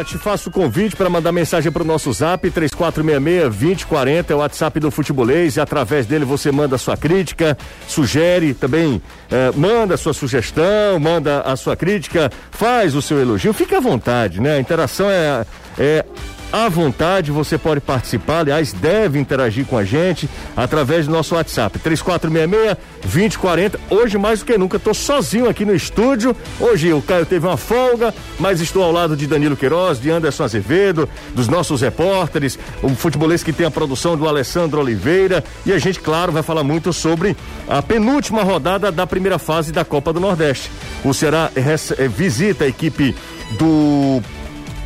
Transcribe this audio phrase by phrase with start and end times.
[0.00, 4.38] já te faço o convite para mandar mensagem para o nosso zap 3466-2040, é o
[4.38, 9.94] WhatsApp do Futebolês, e através dele você manda a sua crítica, sugere também, eh, manda
[9.94, 14.56] a sua sugestão, manda a sua crítica, faz o seu elogio, fique à vontade, né?
[14.56, 15.44] A interação é,
[15.78, 16.04] é
[16.52, 21.78] à vontade, você pode participar, aliás, deve interagir com a gente através do nosso WhatsApp,
[21.78, 23.78] 3466-2040.
[23.88, 26.36] Hoje, mais do que nunca, estou sozinho aqui no estúdio.
[26.58, 30.44] Hoje o Caio teve uma folga, mas estou ao lado de Danilo Queiroz, de Anderson
[30.44, 35.44] Azevedo, dos nossos repórteres, o futebolês que tem a produção do Alessandro Oliveira.
[35.64, 37.36] E a gente, claro, vai falar muito sobre
[37.68, 40.70] a penúltima rodada da primeira fase da Copa do Nordeste.
[41.04, 43.14] O Ceará eh, visita a equipe
[43.58, 44.22] do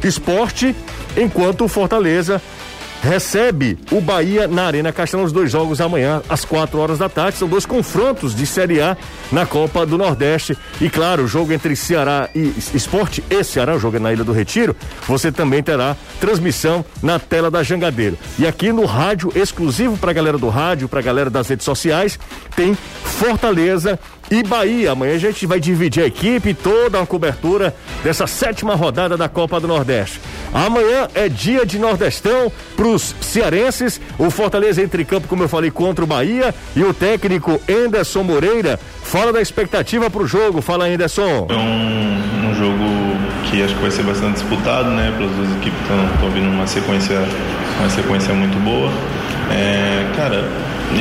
[0.06, 0.74] esporte
[1.16, 2.40] enquanto o Fortaleza
[3.04, 7.36] recebe o Bahia na Arena Castelão, os dois jogos amanhã às quatro horas da tarde.
[7.36, 8.96] São dois confrontos de Série A
[9.30, 10.56] na Copa do Nordeste.
[10.80, 14.24] E claro, o jogo entre Ceará e Esporte e Ceará, o jogo é na Ilha
[14.24, 14.74] do Retiro,
[15.06, 18.16] você também terá transmissão na tela da Jangadeiro.
[18.38, 21.64] E aqui no rádio, exclusivo para a galera do rádio, para a galera das redes
[21.64, 22.18] sociais,
[22.56, 22.74] tem
[23.04, 23.98] Fortaleza
[24.30, 24.92] e Bahia.
[24.92, 29.60] Amanhã a gente vai dividir a equipe, toda a cobertura dessa sétima rodada da Copa
[29.60, 30.20] do Nordeste.
[30.52, 34.00] Amanhã é dia de Nordestão para os cearenses.
[34.18, 36.54] O Fortaleza entra em campo, como eu falei, contra o Bahia.
[36.74, 40.62] E o técnico Enderson Moreira fala da expectativa para o jogo.
[40.62, 41.46] Fala, Enderson.
[41.50, 42.84] É um, um, jogo
[43.50, 45.12] que acho que vai ser bastante disputado, né?
[45.16, 47.18] Pelas duas equipes estão vindo uma sequência,
[47.78, 48.90] uma sequência muito boa.
[49.50, 50.48] É, cara,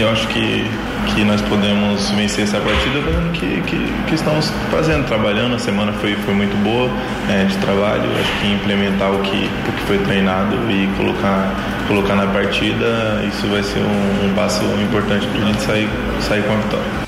[0.02, 0.66] eu acho que
[1.13, 5.55] que nós podemos vencer essa partida fazendo que, que, que, estamos fazendo, trabalhando.
[5.55, 6.89] A semana foi, foi muito boa
[7.30, 8.03] é, de trabalho.
[8.19, 13.47] Acho que implementar o que, o que foi treinado e colocar, colocar na partida, isso
[13.47, 15.89] vai ser um, um passo importante para a gente sair,
[16.22, 17.03] sair com a vitória.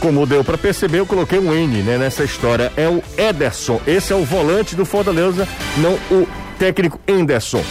[0.00, 2.72] Como deu para perceber, eu coloquei um N né, nessa história.
[2.76, 3.80] É o Ederson.
[3.86, 7.64] Esse é o volante do Fortaleza, não o técnico Enderson.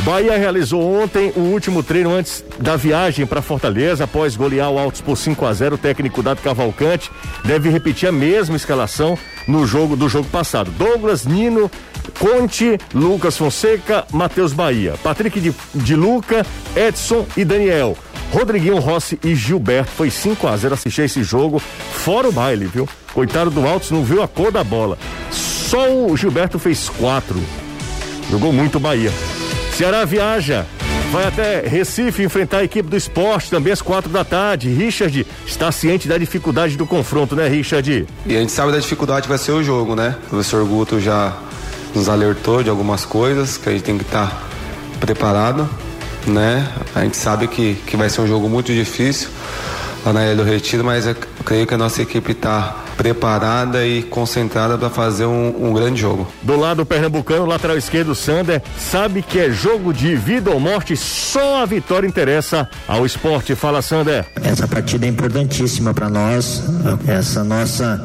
[0.00, 5.00] Bahia realizou ontem o último treino antes da viagem para Fortaleza, após golear o Altos
[5.00, 7.10] por 5 a 0 O técnico Dado Cavalcante
[7.44, 9.16] deve repetir a mesma escalação
[9.48, 10.70] no jogo do jogo passado.
[10.72, 11.70] Douglas, Nino,
[12.18, 16.44] Conte, Lucas Fonseca, Matheus Bahia, Patrick de, de Luca,
[16.76, 17.96] Edson e Daniel.
[18.30, 19.92] Rodriguinho Rossi e Gilberto.
[19.92, 22.88] Foi 5 a 0 assistir esse jogo, fora o baile, viu?
[23.12, 24.98] Coitado do Altos, não viu a cor da bola.
[25.30, 27.40] Só o Gilberto fez quatro.
[28.30, 29.12] Jogou muito Bahia.
[29.76, 30.64] Ceará viaja.
[31.10, 34.68] Vai até Recife enfrentar a equipe do esporte também às quatro da tarde.
[34.68, 38.06] Richard está ciente da dificuldade do confronto, né, Richard?
[38.24, 40.14] E a gente sabe da dificuldade que vai ser o jogo, né?
[40.26, 41.36] O professor Guto já
[41.92, 44.42] nos alertou de algumas coisas que a gente tem que estar tá
[45.00, 45.68] preparado,
[46.24, 46.68] né?
[46.94, 49.28] A gente sabe que, que vai ser um jogo muito difícil
[50.06, 54.02] lá na Ilha do Retiro, mas eu creio que a nossa equipe está preparada e
[54.02, 56.26] concentrada para fazer um, um, grande jogo.
[56.42, 61.62] Do lado pernambucano, lateral esquerdo, Sander, sabe que é jogo de vida ou morte, só
[61.62, 63.54] a vitória interessa ao esporte.
[63.54, 64.24] Fala, Sander.
[64.42, 66.62] Essa partida é importantíssima para nós,
[67.06, 68.02] essa nossa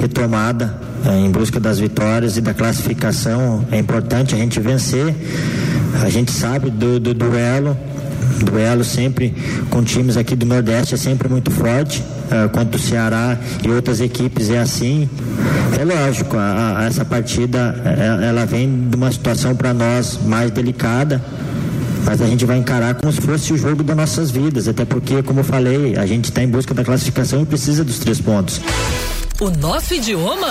[0.00, 3.66] retomada é, em busca das vitórias e da classificação.
[3.70, 5.14] É importante a gente vencer.
[6.02, 7.76] A gente sabe do, do duelo
[8.44, 9.34] duelo sempre
[9.70, 14.00] com times aqui do Nordeste é sempre muito forte, uh, quanto o Ceará e outras
[14.00, 15.08] equipes é assim.
[15.78, 20.18] É lógico, a, a, essa partida ela, é, ela vem de uma situação para nós
[20.24, 21.22] mais delicada,
[22.04, 25.22] mas a gente vai encarar como se fosse o jogo das nossas vidas, até porque,
[25.22, 28.60] como eu falei, a gente está em busca da classificação e precisa dos três pontos.
[29.40, 30.48] O nosso idioma?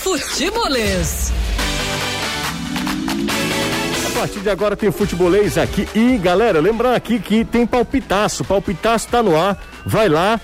[0.00, 1.32] Futebolês
[4.24, 5.86] partir de agora tem futebolês aqui.
[5.94, 8.42] E galera, lembrando aqui que tem palpitaço.
[8.42, 9.62] Palpitaço tá no ar.
[9.84, 10.40] Vai lá.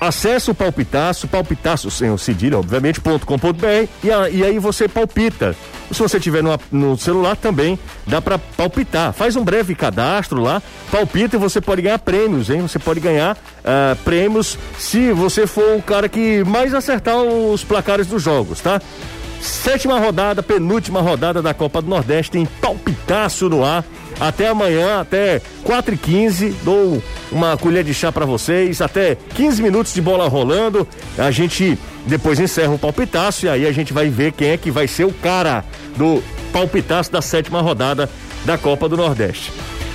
[0.00, 4.58] Acesse o palpitaço, palpitaço sem o cedilha, obviamente, ponto com ponto br, e, e aí
[4.58, 5.56] você palpita.
[5.90, 9.12] Se você tiver no, no celular também, dá para palpitar.
[9.12, 12.60] Faz um breve cadastro lá, palpita e você pode ganhar prêmios, hein?
[12.60, 18.06] Você pode ganhar uh, prêmios se você for o cara que mais acertar os placares
[18.06, 18.80] dos jogos, tá?
[19.44, 23.84] Sétima rodada, penúltima rodada da Copa do Nordeste, tem palpitaço no ar.
[24.18, 29.62] Até amanhã, até 4 e 15 dou uma colher de chá para vocês, até 15
[29.62, 30.88] minutos de bola rolando.
[31.18, 34.70] A gente depois encerra o palpitaço e aí a gente vai ver quem é que
[34.70, 35.62] vai ser o cara
[35.94, 38.08] do palpitaço da sétima rodada
[38.46, 39.52] da Copa do Nordeste.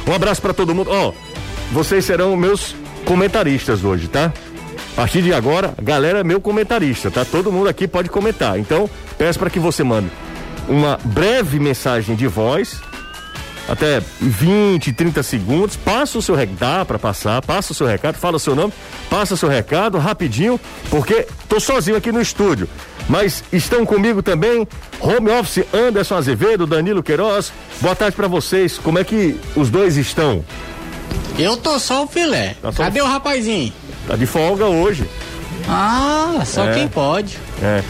[0.08, 0.92] Um abraço para todo mundo.
[0.92, 1.14] Ó, oh,
[1.72, 4.32] vocês serão meus comentaristas hoje, tá?
[5.00, 7.24] A partir de agora, galera, meu comentarista, tá?
[7.24, 8.60] Todo mundo aqui pode comentar.
[8.60, 10.10] Então, peço para que você mande
[10.68, 12.82] uma breve mensagem de voz
[13.70, 18.36] até 20, 30 segundos, passa o seu recado, para passar, passa o seu recado, fala
[18.36, 18.74] o seu nome,
[19.10, 20.60] passa o seu recado rapidinho,
[20.90, 22.68] porque tô sozinho aqui no estúdio.
[23.08, 24.68] Mas estão comigo também
[25.00, 27.54] Home Office Anderson Azevedo, Danilo Queiroz.
[27.80, 28.78] Boa tarde para vocês.
[28.78, 30.44] Como é que os dois estão?
[31.38, 32.58] Eu tô só o filé.
[32.62, 33.72] Tá só Cadê o- o rapazinho?
[34.10, 35.08] Tá de folga hoje.
[35.68, 36.74] Ah, só É.
[36.74, 37.38] quem pode.
[37.62, 37.84] É.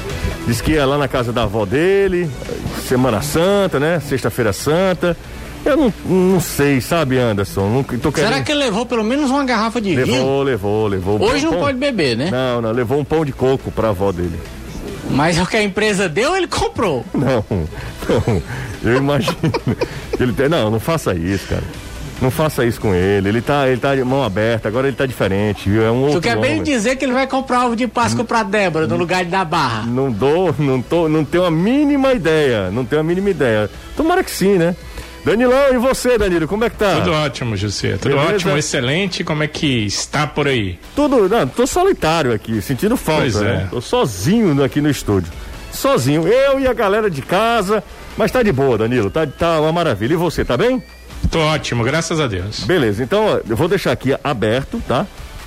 [0.45, 2.29] Diz que ia lá na casa da avó dele,
[2.85, 4.01] Semana Santa, né?
[4.01, 5.15] Sexta-feira Santa.
[5.63, 7.69] Eu não, não sei, sabe, Anderson?
[7.69, 8.31] Não, tô querendo...
[8.31, 10.07] Será que ele levou pelo menos uma garrafa de vinho?
[10.17, 11.21] Levou, levou, levou.
[11.21, 12.29] Hoje não Pão- pode beber, né?
[12.31, 14.37] Não, não, levou um pão de coco pra avó dele.
[15.11, 17.05] Mas o que a empresa deu, ele comprou.
[17.15, 18.41] Não, não.
[18.83, 19.35] Eu imagino.
[20.15, 21.63] que ele tem, não, não faça isso, cara.
[22.21, 23.29] Não faça isso com ele.
[23.29, 25.83] Ele tá, ele tá de mão aberta, agora ele tá diferente, viu?
[25.83, 26.63] É um outro Tu quer bem homem.
[26.63, 29.85] dizer que ele vai comprar ovo de Páscoa pra Débora no lugar de dar barra?
[29.85, 32.69] Não dou, não tô, não tenho a mínima ideia.
[32.71, 33.69] Não tenho a mínima ideia.
[33.95, 34.75] Tomara que sim, né?
[35.23, 36.95] Danilão, e você, Danilo, como é que tá?
[36.95, 37.97] Tudo ótimo, José.
[37.97, 38.33] Tudo Beleza?
[38.35, 39.23] ótimo, excelente.
[39.23, 40.77] Como é que está por aí?
[40.95, 43.43] Tudo, não, tô solitário aqui, sentindo falta, Pois é.
[43.43, 43.67] né?
[43.69, 45.31] Tô sozinho aqui no estúdio.
[45.71, 47.83] Sozinho, eu e a galera de casa,
[48.17, 50.13] mas tá de boa, Danilo, tá, tá uma maravilha.
[50.13, 50.81] E você, tá bem?
[51.29, 52.61] Tô ótimo, graças a Deus.
[52.63, 55.05] Beleza, então eu vou deixar aqui aberto, tá?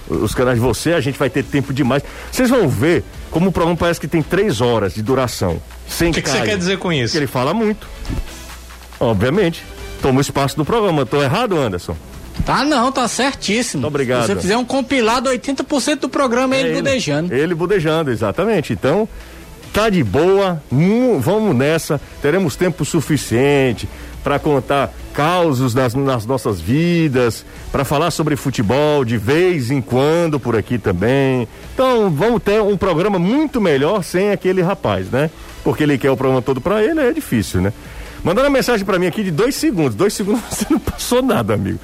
[0.08, 2.02] Os canais de você, a gente vai ter tempo demais.
[2.30, 5.60] Vocês vão ver como o programa parece que tem três horas de duração.
[5.88, 7.12] Sem O que que você quer dizer com isso?
[7.12, 7.86] Que ele fala muito.
[9.00, 9.64] Obviamente.
[10.00, 11.06] Toma o espaço do programa.
[11.06, 11.96] Tô errado, Anderson?
[12.44, 13.82] Tá não, tá certíssimo.
[13.82, 14.22] Muito obrigado.
[14.26, 17.32] Se você fizer um compilado, 80% do programa é ele, budejando.
[17.32, 18.72] Ele budejando, exatamente.
[18.72, 19.08] Então,
[19.72, 22.00] tá de boa, mu- vamos nessa.
[22.20, 23.88] Teremos tempo suficiente
[24.22, 30.38] para contar causos nas, nas nossas vidas, para falar sobre futebol de vez em quando
[30.40, 31.46] por aqui também.
[31.74, 35.30] Então, vamos ter um programa muito melhor sem aquele rapaz, né?
[35.64, 37.72] Porque ele quer o programa todo para ele, é difícil, né?
[38.24, 39.94] Mandaram uma mensagem para mim aqui de dois segundos.
[39.94, 41.78] Dois segundos você não passou nada, amigo.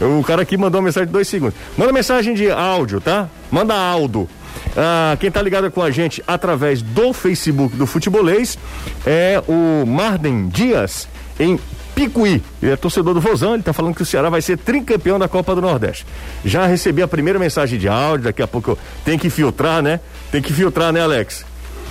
[0.00, 1.56] O cara aqui mandou uma mensagem de dois segundos.
[1.76, 3.28] Manda mensagem de áudio, tá?
[3.50, 4.28] Manda Aldo.
[4.76, 8.58] Ah, quem tá ligado com a gente através do Facebook do Futebolês
[9.04, 11.08] é o Marden Dias,
[11.38, 11.58] em
[11.94, 12.42] Picuí.
[12.62, 15.28] Ele é torcedor do Vozão, ele tá falando que o Ceará vai ser tricampeão da
[15.28, 16.06] Copa do Nordeste.
[16.44, 20.00] Já recebi a primeira mensagem de áudio, daqui a pouco tenho que filtrar, né?
[20.30, 21.44] Tem que filtrar, né, Alex?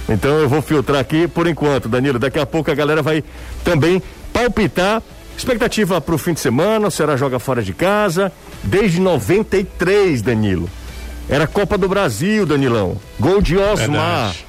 [0.09, 2.17] Então eu vou filtrar aqui por enquanto, Danilo.
[2.17, 3.23] Daqui a pouco a galera vai
[3.63, 4.01] também
[4.31, 5.01] palpitar.
[5.37, 8.31] Expectativa para o fim de semana, o Ceará joga fora de casa.
[8.63, 10.69] Desde 93, Danilo.
[11.29, 12.97] Era Copa do Brasil, Danilão.
[13.19, 14.31] Gol de Osmar.
[14.31, 14.46] Verdade.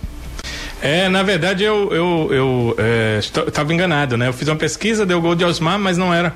[0.81, 4.29] É, na verdade eu eu, eu é, estou- eu tava enganado, né?
[4.29, 6.33] Eu fiz uma pesquisa, deu gol de Osmar, mas não era.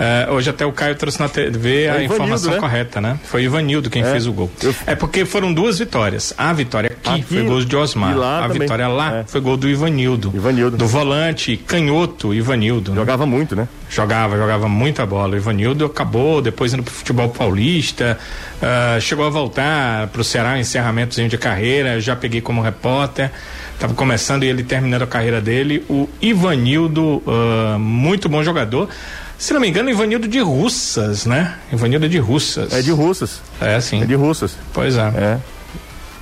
[0.00, 2.58] É, hoje até o Caio trouxe na TV a É Ivanildo, informação né?
[2.58, 3.18] correta, né?
[3.24, 4.10] Foi Ivanildo quem É.
[4.12, 4.48] fez o gol.
[4.62, 6.32] Eu- É porque foram duas vitórias.
[6.38, 8.16] A vitória aqui, Aqui foi gol de Osmar.
[8.16, 8.60] a também.
[8.60, 9.24] vitória lá É.
[9.26, 10.30] foi gol do Ivanildo.
[10.34, 10.76] Ivanildo.
[10.76, 12.92] Do volante canhoto Ivanildo.
[12.92, 12.96] né?
[12.96, 13.66] Jogava muito, né?
[13.90, 15.34] Jogava, jogava muita bola.
[15.34, 18.16] O Ivanildo acabou depois indo pro futebol paulista,
[18.62, 23.30] ah, chegou a voltar pro Ceará, encerramentozinho de carreira, eu já peguei como repórter,
[23.74, 25.84] estava começando e ele terminando a carreira dele.
[25.88, 28.88] O Ivanildo, ah, muito bom jogador.
[29.38, 31.54] Se não me engano, Ivanildo de Russas, né?
[31.72, 32.72] Ivanildo é de Russas.
[32.72, 33.40] É de Russas.
[33.60, 34.02] É, sim.
[34.02, 34.56] É de Russas.
[34.72, 35.00] Pois é.
[35.16, 35.38] É.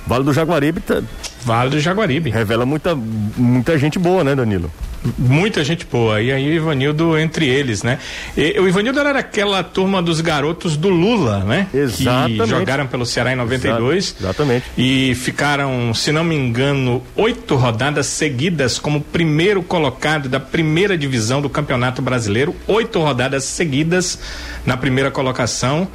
[0.05, 1.01] Vale do Jaguaribe tá-
[1.45, 2.29] Vale do Jaguaribe.
[2.29, 4.71] revela muita, muita gente boa, né, Danilo?
[5.17, 6.21] Muita gente boa.
[6.21, 7.99] E aí o Ivanildo entre eles, né?
[8.35, 11.67] E, o Ivanildo era daquela turma dos garotos do Lula, né?
[11.73, 12.41] Exatamente.
[12.41, 14.05] Que jogaram pelo Ceará em 92.
[14.07, 14.65] Exa- exatamente.
[14.77, 21.41] E ficaram, se não me engano, oito rodadas seguidas como primeiro colocado da primeira divisão
[21.41, 22.53] do Campeonato Brasileiro.
[22.67, 24.19] Oito rodadas seguidas
[24.65, 25.87] na primeira colocação.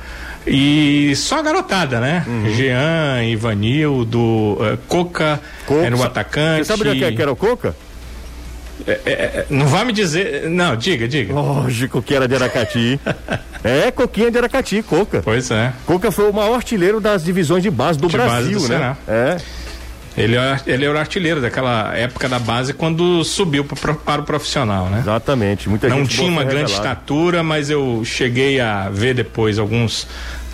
[0.47, 2.25] E só a garotada, né?
[2.27, 2.51] Uhum.
[2.55, 5.87] Jean, Ivanildo, eh, Coca, Coca.
[5.87, 6.65] era o atacante.
[6.65, 7.75] Você sabe onde é que era o Coca?
[8.87, 10.49] É, não vai me dizer.
[10.49, 11.33] Não, diga, diga.
[11.33, 12.99] Lógico que era de Aracati.
[13.63, 15.21] é, Coquinha de Aracati, Coca.
[15.23, 15.73] Pois é.
[15.87, 18.69] Coca foi o maior artilheiro das divisões de base do De base Brasil, do né?
[18.69, 18.97] Ceará.
[19.07, 19.37] É.
[20.17, 24.87] Ele, é- ele era o artilheiro daquela época da base quando subiu para o profissional,
[24.87, 24.99] né?
[25.01, 25.69] Exatamente.
[25.69, 26.89] Muita Não tinha uma grande revelada.
[26.91, 30.07] estatura, mas eu cheguei a ver depois alguns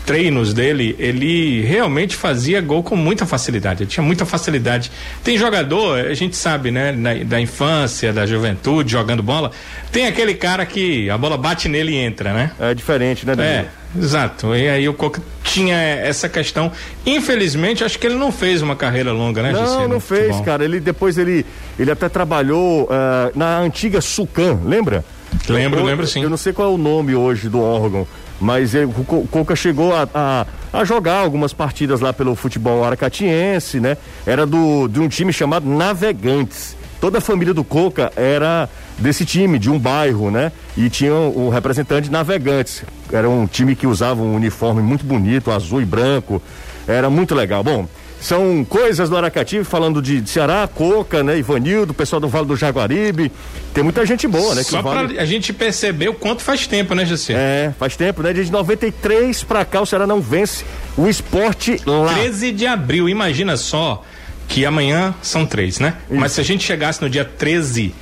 [0.07, 3.83] treinos dele, ele realmente fazia gol com muita facilidade.
[3.83, 4.91] Ele tinha muita facilidade.
[5.23, 9.51] Tem jogador, a gente sabe, né, na- da infância, da juventude, jogando bola,
[9.93, 12.53] tem aquele cara que a bola bate nele e entra, né?
[12.59, 13.55] É diferente, né, Danilo?
[13.57, 14.55] É, exato.
[14.55, 16.71] E aí o Coca tinha essa questão.
[17.07, 20.45] Infelizmente, acho que ele não fez uma carreira longa, né, Não, no não fez, futebol.
[20.45, 20.65] cara.
[20.65, 21.45] Ele depois ele,
[21.79, 25.05] ele até trabalhou ah, na antiga Sucan, lembra?
[25.49, 26.23] Lembro, Eu- lembro sim.
[26.23, 28.07] Eu não sei qual é o nome hoje do órgão,
[28.41, 32.83] mas ele, o Co- Coca chegou a, a, a jogar algumas partidas lá pelo futebol
[32.85, 33.97] aracatiense, né?
[34.27, 36.77] Era do, de um time chamado Navegantes.
[37.01, 40.53] Toda a família do Coca era desse time, de um bairro, né?
[40.77, 42.83] E tinha o representante Navegantes.
[43.13, 46.43] Era um time que usava um uniforme muito bonito, azul e branco.
[46.87, 47.63] Era muito legal.
[47.63, 47.87] Bom,
[48.21, 51.39] são coisas do Aracati, falando de, de Ceará, Coca, né?
[51.39, 53.31] Ivanildo, pessoal do Vale do Jaguaribe.
[53.73, 54.63] Tem muita gente boa, né?
[54.63, 55.15] Só vale...
[55.15, 57.35] pra a gente perceber o quanto faz tempo, né, José?
[57.35, 58.33] É, faz tempo, né?
[58.33, 60.65] De 93 pra cá o Ceará não vence
[60.97, 62.15] o esporte lá.
[62.15, 64.03] 13 de abril, imagina só
[64.49, 65.95] que amanhã são três, né?
[66.11, 67.95] Mas se a gente chegasse no dia 13,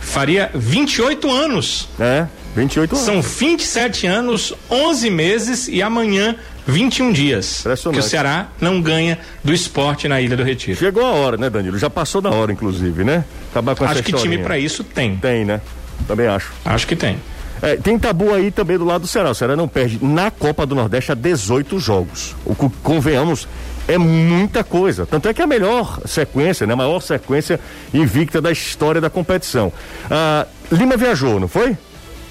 [0.00, 1.88] faria 28 anos.
[1.98, 3.04] É, 28 anos.
[3.04, 6.36] São 27 anos, 11 meses e amanhã
[6.66, 7.64] 21 dias.
[7.92, 10.78] Que o Ceará não ganha do esporte na Ilha do Retiro.
[10.78, 11.78] Chegou a hora, né, Danilo?
[11.78, 13.24] Já passou da hora, inclusive, né?
[13.50, 14.44] Acabar com Acho essa que time historinha.
[14.44, 15.16] pra isso tem.
[15.16, 15.60] Tem, né?
[16.08, 16.52] Também acho.
[16.64, 17.18] Acho que tem.
[17.64, 19.30] É, tem tabu aí também do lado do Ceará.
[19.30, 22.36] O Ceará não perde na Copa do Nordeste há 18 jogos.
[22.44, 23.48] O que, convenhamos,
[23.88, 25.06] é muita coisa.
[25.06, 26.74] Tanto é que é a melhor sequência, né?
[26.74, 27.58] A maior sequência
[27.94, 29.72] invicta da história da competição.
[30.10, 31.74] Ah, Lima viajou, não foi?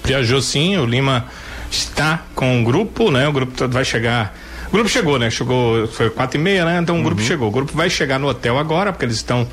[0.04, 1.26] Viajou sim, o Lima
[1.68, 3.26] está com o grupo, né?
[3.26, 4.36] O grupo todo vai chegar.
[4.68, 5.30] O grupo chegou, né?
[5.30, 6.78] Chegou, foi quatro e meia, né?
[6.80, 7.48] Então o grupo chegou.
[7.48, 9.48] O grupo vai chegar no hotel agora, porque eles estão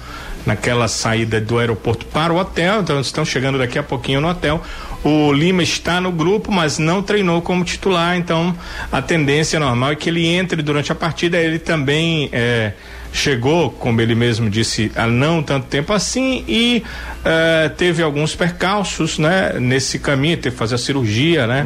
[0.46, 4.30] naquela saída do aeroporto para o hotel, então eles estão chegando daqui a pouquinho no
[4.30, 4.62] hotel.
[5.03, 8.55] O Lima está no grupo, mas não treinou como titular, então
[8.91, 11.38] a tendência normal é que ele entre durante a partida.
[11.38, 12.74] Ele também é,
[13.12, 16.84] chegou, como ele mesmo disse, há não tanto tempo assim e
[17.25, 19.53] é, teve alguns percalços, né?
[19.60, 21.65] Nesse caminho, teve que fazer a cirurgia, né?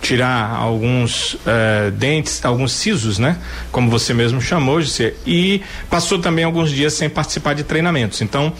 [0.00, 3.36] Tirar alguns é, dentes, alguns sisos, né?
[3.70, 8.22] Como você mesmo chamou, José, e passou também alguns dias sem participar de treinamentos.
[8.22, 8.52] Então,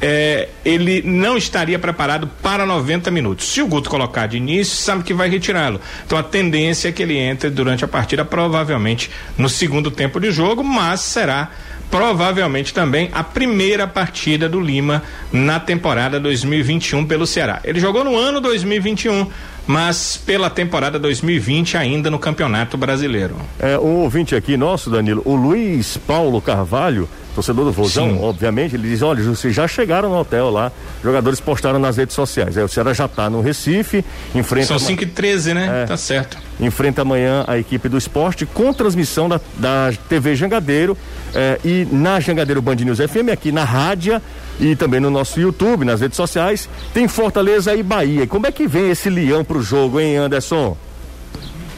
[0.00, 3.48] é, ele não estaria preparado para 90 minutos.
[3.48, 5.80] Se o Guto colocar de início, sabe que vai retirá-lo.
[6.06, 10.30] Então a tendência é que ele entre durante a partida, provavelmente no segundo tempo de
[10.30, 11.50] jogo, mas será
[11.90, 15.02] provavelmente também a primeira partida do Lima
[15.32, 17.60] na temporada 2021 pelo Ceará.
[17.64, 19.30] Ele jogou no ano 2021,
[19.68, 23.36] mas pela temporada 2020 ainda no Campeonato Brasileiro.
[23.60, 28.18] É, um ouvinte aqui nosso, Danilo, o Luiz Paulo Carvalho, torcedor do Vozão, Sim.
[28.22, 30.72] obviamente, ele diz: olha, vocês já chegaram no hotel lá,
[31.04, 32.56] jogadores postaram nas redes sociais.
[32.56, 34.02] Aí o Ceará já está no Recife,
[34.34, 34.68] enfrenta.
[34.68, 35.82] São 5 e 13, né?
[35.82, 35.86] É.
[35.86, 36.38] Tá certo.
[36.58, 40.96] enfrenta amanhã a equipe do esporte com transmissão da, da TV Jangadeiro
[41.34, 44.18] eh, e na Jangadeiro Band News FM, aqui na rádio
[44.60, 46.68] e também no nosso YouTube, nas redes sociais.
[46.92, 48.26] Tem Fortaleza e Bahia.
[48.26, 50.76] Como é que vem esse leão pro jogo, hein, Anderson?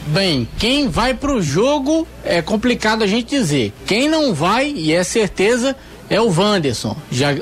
[0.07, 3.71] Bem, quem vai pro jogo é complicado a gente dizer.
[3.85, 5.75] Quem não vai, e é certeza,
[6.09, 6.97] é o Wanderson,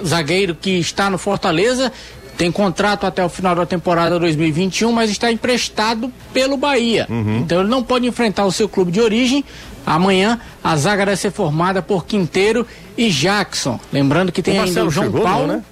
[0.05, 1.91] zagueiro que está no Fortaleza,
[2.37, 7.05] tem contrato até o final da temporada 2021, mas está emprestado pelo Bahia.
[7.41, 9.43] Então ele não pode enfrentar o seu clube de origem.
[9.85, 12.65] Amanhã a zaga vai ser formada por Quinteiro
[12.97, 13.79] e Jackson.
[13.91, 15.47] Lembrando que tem O ainda Marcelo o João chegou, Paulo.
[15.47, 15.63] não, né?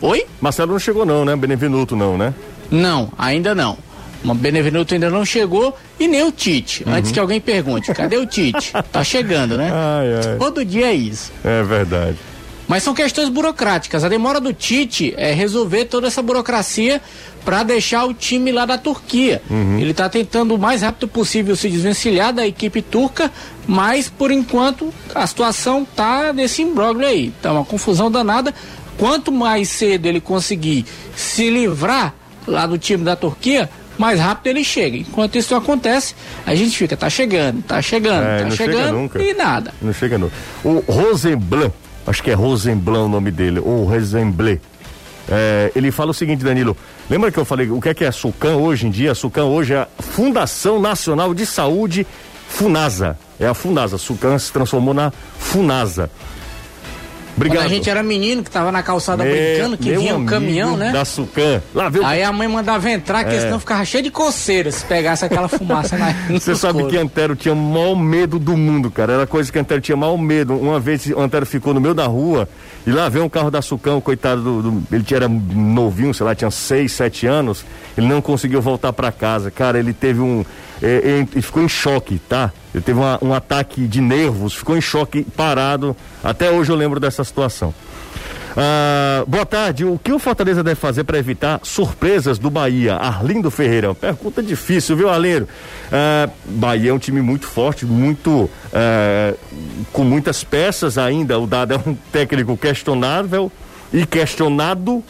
[0.00, 0.26] Oi?
[0.40, 1.34] Marcelo não chegou não, né?
[1.36, 2.32] Benevenuto não, né?
[2.70, 3.76] Não, ainda não.
[4.24, 6.84] O Benevenuto ainda não chegou e nem o Tite.
[6.86, 8.72] Antes que alguém pergunte, cadê o Tite?
[8.92, 9.70] Tá chegando, né?
[9.72, 10.38] Ai, ai.
[10.38, 11.30] Todo dia é isso.
[11.44, 12.16] É verdade.
[12.68, 14.04] Mas são questões burocráticas.
[14.04, 17.00] A demora do Tite é resolver toda essa burocracia
[17.44, 19.40] para deixar o time lá da Turquia.
[19.50, 23.32] Ele está tentando o mais rápido possível se desvencilhar da equipe turca,
[23.66, 27.32] mas por enquanto a situação tá nesse imbróglio aí.
[27.40, 28.54] Tá uma confusão danada.
[28.98, 30.84] Quanto mais cedo ele conseguir
[31.16, 32.12] se livrar
[32.46, 34.96] lá do time da Turquia, mais rápido ele chega.
[34.98, 38.92] Enquanto isso não acontece, a gente fica, tá chegando, tá chegando, É, tá chega chegando
[38.94, 39.22] nunca.
[39.22, 39.72] e nada.
[39.80, 40.30] Não chega não.
[40.64, 41.72] O Rosenblanc,
[42.08, 44.60] acho que é Rosenblanc o nome dele, ou Rosenblanc.
[45.30, 46.76] É, ele fala o seguinte, Danilo.
[47.08, 49.12] Lembra que eu falei o que é que é a Sucan hoje em dia?
[49.12, 52.06] A Sucan hoje é a Fundação Nacional de Saúde
[52.48, 53.18] Funasa.
[53.38, 53.96] É a Funasa.
[53.96, 56.10] A Sucan se transformou na Funasa.
[57.38, 57.58] Obrigado.
[57.62, 60.76] Quando a gente era menino que tava na calçada Meu- brincando, que vinha um caminhão,
[60.76, 60.92] né?
[60.92, 61.62] Da Sucan.
[61.74, 63.40] Lá veio Aí a mãe mandava entrar, que É.
[63.40, 66.92] senão ficava cheio de coceira se pegasse aquela fumaça na Você sabe coros.
[66.92, 69.12] que Antero tinha o maior medo do mundo, cara.
[69.14, 70.54] Era coisa que Antero tinha maior medo.
[70.56, 72.48] Uma vez o Antero ficou no meio da rua
[72.86, 76.26] e lá veio um carro da Sucão, coitado do, do- Ele tinha- era novinho, sei
[76.26, 77.64] lá, tinha seis, sete anos.
[77.96, 79.50] Ele não conseguiu voltar pra casa.
[79.50, 80.44] Cara, ele teve um.
[80.82, 82.52] É, é, Ele ficou em choque, tá?
[82.74, 85.96] Ele teve uma- um ataque de nervos, ficou em choque parado.
[86.22, 87.74] Até hoje eu lembro dessa situação.
[88.56, 89.84] Ah, boa tarde.
[89.84, 92.94] O que o Fortaleza deve fazer para evitar surpresas do Bahia?
[92.96, 93.94] Arlindo Ferreira.
[93.94, 95.48] Pergunta difícil, viu, Arlindo?
[95.92, 99.34] Ah, Bahia é um time muito forte, muito ah,
[99.92, 101.38] com muitas peças ainda.
[101.38, 103.52] O Dado é um técnico questionável
[103.92, 105.04] e questionado.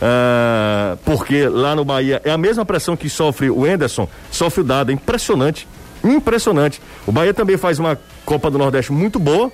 [0.00, 4.64] Ah, porque lá no Bahia é a mesma pressão que sofre o Enderson, sofre o
[4.64, 4.90] Dado.
[4.90, 5.66] É impressionante.
[6.02, 6.80] Impressionante.
[7.06, 9.50] O Bahia também faz uma Copa do Nordeste muito boa,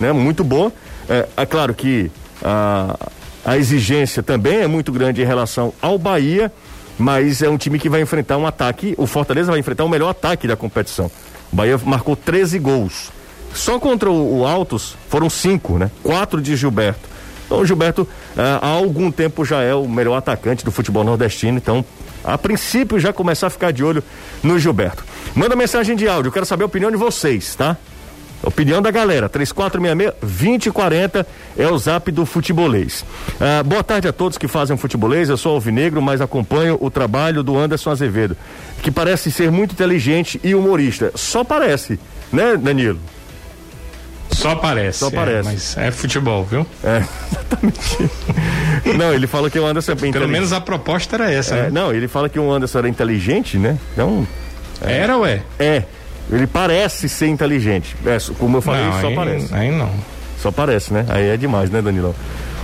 [0.00, 0.12] né?
[0.12, 0.72] Muito boa.
[1.08, 2.10] É, é claro que
[2.42, 2.96] ah,
[3.44, 6.52] A exigência também é muito grande em relação ao Bahia,
[6.98, 8.94] mas é um time que vai enfrentar um ataque.
[8.96, 11.10] O Fortaleza vai enfrentar o melhor ataque da competição.
[11.52, 13.10] O Bahia marcou 13 gols.
[13.54, 15.90] Só contra o, o Altos foram cinco, né?
[16.02, 17.11] Quatro de Gilberto.
[17.52, 21.58] Então o Gilberto ah, há algum tempo já é o melhor atacante do futebol nordestino,
[21.58, 21.84] então
[22.24, 24.02] a princípio já começar a ficar de olho
[24.42, 25.04] no Gilberto.
[25.34, 27.76] Manda mensagem de áudio, eu quero saber a opinião de vocês, tá?
[28.42, 31.26] Opinião da galera, 3466-2040
[31.58, 33.04] é o zap do futebolês.
[33.38, 35.28] Ah, boa tarde a todos que fazem futebolês.
[35.28, 38.34] Eu sou alvinegro, mas acompanho o trabalho do Anderson Azevedo,
[38.82, 41.12] que parece ser muito inteligente e humorista.
[41.14, 42.00] Só parece,
[42.32, 42.98] né, Danilo?
[44.32, 44.98] Só parece.
[44.98, 45.48] Só parece.
[45.48, 46.66] É, mas é futebol, viu?
[46.82, 46.98] É,
[47.32, 48.10] exatamente.
[48.98, 50.32] não, ele fala que o Anderson é bem Pelo inteligente.
[50.32, 51.70] menos a proposta era essa, É, né?
[51.70, 53.78] não, ele fala que o Anderson era inteligente, né?
[53.92, 54.26] Então,
[54.80, 55.42] Era, ué?
[55.58, 55.82] é.
[56.30, 57.94] Ele parece ser inteligente.
[58.06, 59.54] É, como eu falei, não, só aí, parece.
[59.54, 59.90] aí não.
[60.40, 61.04] Só parece, né?
[61.08, 62.14] Aí é demais, né, Danilão?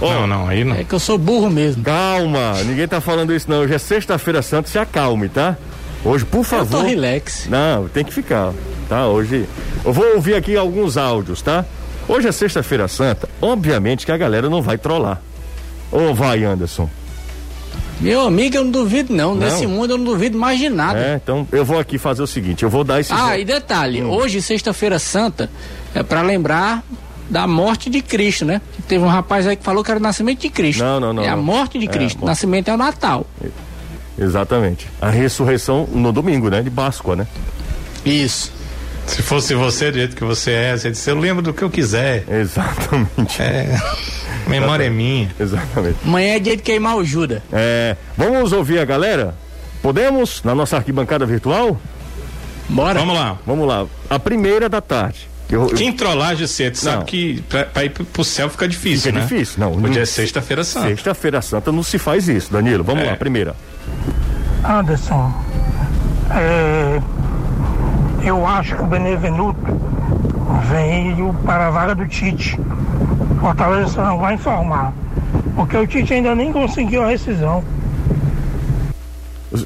[0.00, 0.76] Ó, Não, não, aí não.
[0.76, 1.82] É que eu sou burro mesmo.
[1.82, 3.58] Calma, ninguém tá falando isso não.
[3.58, 5.56] Hoje é sexta-feira santa, se acalme, tá?
[6.04, 6.80] Hoje, por Eu favor.
[6.80, 7.46] tô relax.
[7.48, 8.52] Não, tem que ficar,
[8.88, 9.06] tá?
[9.06, 9.46] Hoje.
[9.84, 11.64] Eu vou ouvir aqui alguns áudios, tá?
[12.06, 15.20] Hoje é sexta-feira santa, obviamente que a galera não vai trollar.
[15.92, 16.88] Ou vai, Anderson?
[18.00, 19.34] Meu amigo, eu não duvido não.
[19.34, 20.98] Nesse mundo eu não duvido mais de nada.
[20.98, 23.12] É, então eu vou aqui fazer o seguinte, eu vou dar esse.
[23.12, 25.50] Ah, e detalhe, hoje, sexta-feira santa,
[25.94, 26.82] é pra lembrar
[27.28, 28.62] da morte de Cristo, né?
[28.86, 30.82] Teve um rapaz aí que falou que era o nascimento de Cristo.
[30.82, 31.42] Não, não, não, É a não.
[31.42, 32.18] morte de É, Cristo.
[32.20, 32.28] morte.
[32.28, 33.26] Nascimento é o Natal.
[34.18, 34.88] Exatamente.
[35.00, 36.60] A ressurreição no domingo, né?
[36.62, 37.26] De Páscoa, né?
[38.04, 38.52] Isso.
[39.06, 41.70] Se fosse você do jeito que você é, você disse, eu lembro do que eu
[41.70, 42.24] quiser.
[42.28, 43.40] Exatamente.
[43.40, 43.74] É.
[44.46, 45.30] Memória é minha.
[45.38, 45.96] Exatamente.
[46.04, 47.40] Amanhã é dia de queimar o Judas.
[47.52, 49.34] É, vamos ouvir a galera?
[49.82, 50.42] Podemos?
[50.42, 51.80] Na nossa arquibancada virtual?
[52.68, 52.98] Bora.
[53.00, 53.38] Vamos lá.
[53.46, 53.86] Vamos lá.
[54.10, 55.28] A primeira da tarde.
[55.48, 57.04] Eu, eu- Quem trollagem você, tu sabe Não.
[57.06, 59.26] que pra, pra ir pro- pro céu fica difícil, Fica né?
[59.26, 59.72] difícil, não.
[59.72, 60.88] Hoje Não- é sexta-feira santa.
[60.88, 62.84] Sexta-feira Santa não se faz isso, Danilo.
[62.84, 63.06] Vamos É.
[63.06, 63.56] lá, primeira.
[64.64, 65.32] Anderson,
[66.30, 67.00] é,
[68.22, 69.58] eu acho que o Benevenuto
[70.64, 72.58] veio para a vaga do Tite.
[73.40, 74.92] Fortaleza não vai informar.
[75.54, 77.62] Porque o Tite ainda nem conseguiu a rescisão.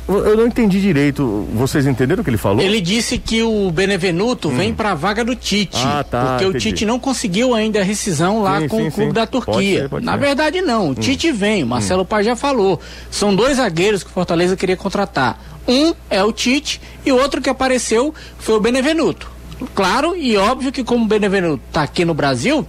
[0.09, 1.47] Eu não entendi direito.
[1.55, 2.63] Vocês entenderam o que ele falou?
[2.63, 5.77] Ele disse que o Benevenuto vem pra vaga do Tite.
[5.77, 5.83] Hum.
[5.85, 6.65] Ah, tá, Porque o entendi.
[6.71, 9.15] Tite não conseguiu ainda a rescisão lá Sim, com sim, o clube sim.
[9.15, 9.81] da Pode Turquia.
[9.83, 10.19] ser, pode Na ser.
[10.19, 10.21] Hum.
[10.21, 10.91] verdade, não.
[10.91, 11.65] O Tite vem.
[11.65, 12.81] O Marcelo Paz já falou.
[13.11, 15.41] São dois zagueiros que o Fortaleza queria contratar.
[15.67, 19.31] Um é o Tite e o outro que apareceu foi o Benevenuto.
[19.75, 22.67] Claro e óbvio que como o Benevenuto tá aqui no Brasil,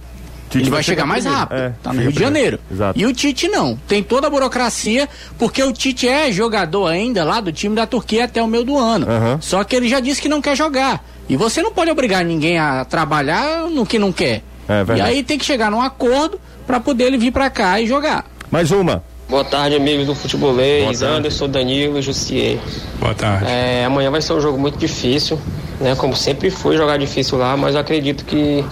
[0.58, 1.40] Tite ele vai vai chegar chegar mais primeiro.
[1.40, 1.58] rápido.
[1.58, 2.18] É, tá no Rio de.
[2.20, 2.58] Janeiro.
[2.70, 2.98] Exato.
[2.98, 3.76] E o Tite não.
[3.88, 8.24] Tem toda a burocracia, porque o Tite é jogador ainda lá do time da Turquia
[8.24, 9.06] até o meio do ano.
[9.08, 9.38] Aham.
[9.40, 11.04] Só que ele já disse que não quer jogar.
[11.28, 14.42] E você não pode obrigar ninguém a trabalhar no que não quer.
[14.68, 17.86] É e aí tem que chegar num acordo para poder ele vir para cá e
[17.86, 18.24] jogar.
[18.50, 19.02] Mais uma.
[19.28, 21.02] Boa tarde, amigos do Boa Futebolês.
[21.02, 22.58] Anderson, Danilo e Jussier.
[23.00, 23.46] Boa tarde.
[23.50, 25.38] É, amanhã vai ser um jogo muito difícil,
[25.80, 25.94] né?
[25.96, 28.64] Como sempre foi jogar difícil lá, mas eu acredito que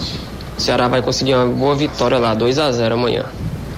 [0.57, 3.25] o Ceará vai conseguir uma boa vitória lá, 2 a 0 amanhã.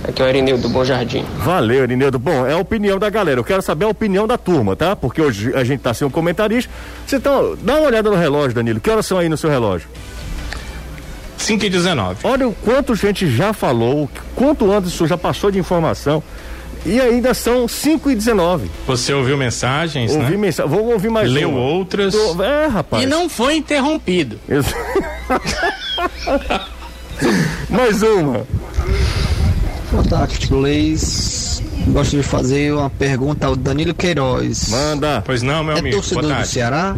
[0.07, 1.25] Aqui é o Erineu do Bom Jardim.
[1.39, 2.19] Valeu, Irineudo.
[2.19, 3.41] Bom, é a opinião da galera.
[3.41, 4.95] Eu quero saber a opinião da turma, tá?
[4.95, 6.71] Porque hoje a gente tá sem um comentarista.
[7.07, 7.31] Você tá,
[7.63, 8.81] dá uma olhada no relógio, Danilo.
[8.81, 9.89] Que horas são aí no seu relógio?
[11.39, 12.21] 5 e 19.
[12.23, 16.23] Olha o quanto gente já falou, quanto Anderson já passou de informação.
[16.87, 20.37] E ainda são 5 e 19 Você ouviu mensagens, Ouvi né?
[20.37, 20.71] mensagem.
[20.71, 21.59] Vou ouvir mais Leu uma.
[21.59, 22.15] outras.
[22.15, 23.03] Tô- É, rapaz.
[23.03, 24.39] E não foi interrompido.
[24.49, 24.67] Ex-
[27.71, 28.47] mais uma.
[29.91, 31.63] Boa tarde, futebolês.
[31.89, 34.69] Gosto de fazer uma pergunta ao Danilo Queiroz.
[34.69, 35.23] Manda.
[35.25, 35.97] Pois não, meu é amigo.
[35.97, 36.47] torcedor Boa do.
[36.47, 36.97] Ceará?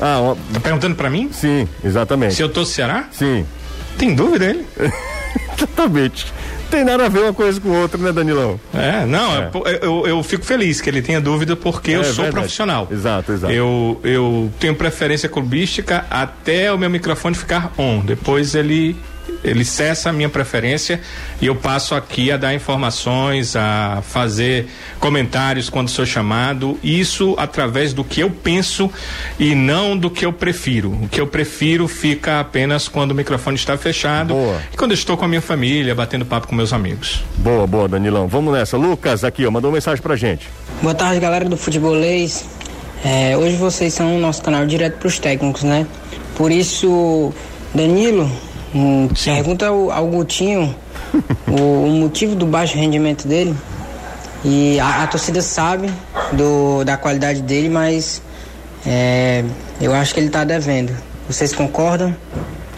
[0.00, 1.30] Ah, ó, Tá perguntando pra mim?
[1.32, 2.34] sim, exatamente.
[2.34, 3.08] Se eu tô Ceará?
[3.12, 3.46] Sim,
[3.96, 4.66] Tem dúvida ele?
[5.56, 6.32] exatamente.
[6.72, 8.58] Tem nada a ver uma coisa com outra, né, Danilão?
[8.72, 9.50] É, não, É.
[9.82, 12.32] Eu, eu fico feliz que ele tenha dúvida porque eu É sou verdade.
[12.32, 12.88] profissional.
[12.90, 13.52] Exato, exato.
[13.52, 18.00] Eu, eu tenho preferência clubística até o meu microfone ficar on.
[18.00, 18.96] Depois ele
[19.44, 21.00] ele cessa a minha preferência
[21.40, 27.92] e eu passo aqui a dar informações, a fazer comentários quando sou chamado, isso através
[27.92, 28.90] do que eu penso
[29.38, 30.92] e não do que eu prefiro.
[31.02, 34.60] O que eu prefiro fica apenas quando o microfone está fechado Boa.
[34.72, 37.24] e quando eu estou com a minha família, batendo papo com meus amigos.
[37.36, 38.28] Boa, boa, Danilão.
[38.28, 38.76] Vamos nessa.
[38.76, 40.48] Lucas, aqui, ó, mandou mensagem pra gente.
[40.80, 42.46] Boa tarde, galera do Futebolês.
[43.04, 45.86] É, hoje vocês são o nosso canal direto para os técnicos, né?
[46.36, 47.32] Por isso,
[47.74, 48.30] Danilo,
[48.74, 50.74] hum, pergunta ao, ao Gutinho
[51.48, 53.54] o, o motivo do baixo rendimento dele.
[54.44, 55.88] E a, a torcida sabe
[56.32, 58.20] do, da qualidade dele, mas
[58.86, 59.44] é,
[59.80, 60.92] eu acho que ele está devendo.
[61.28, 62.14] Vocês concordam?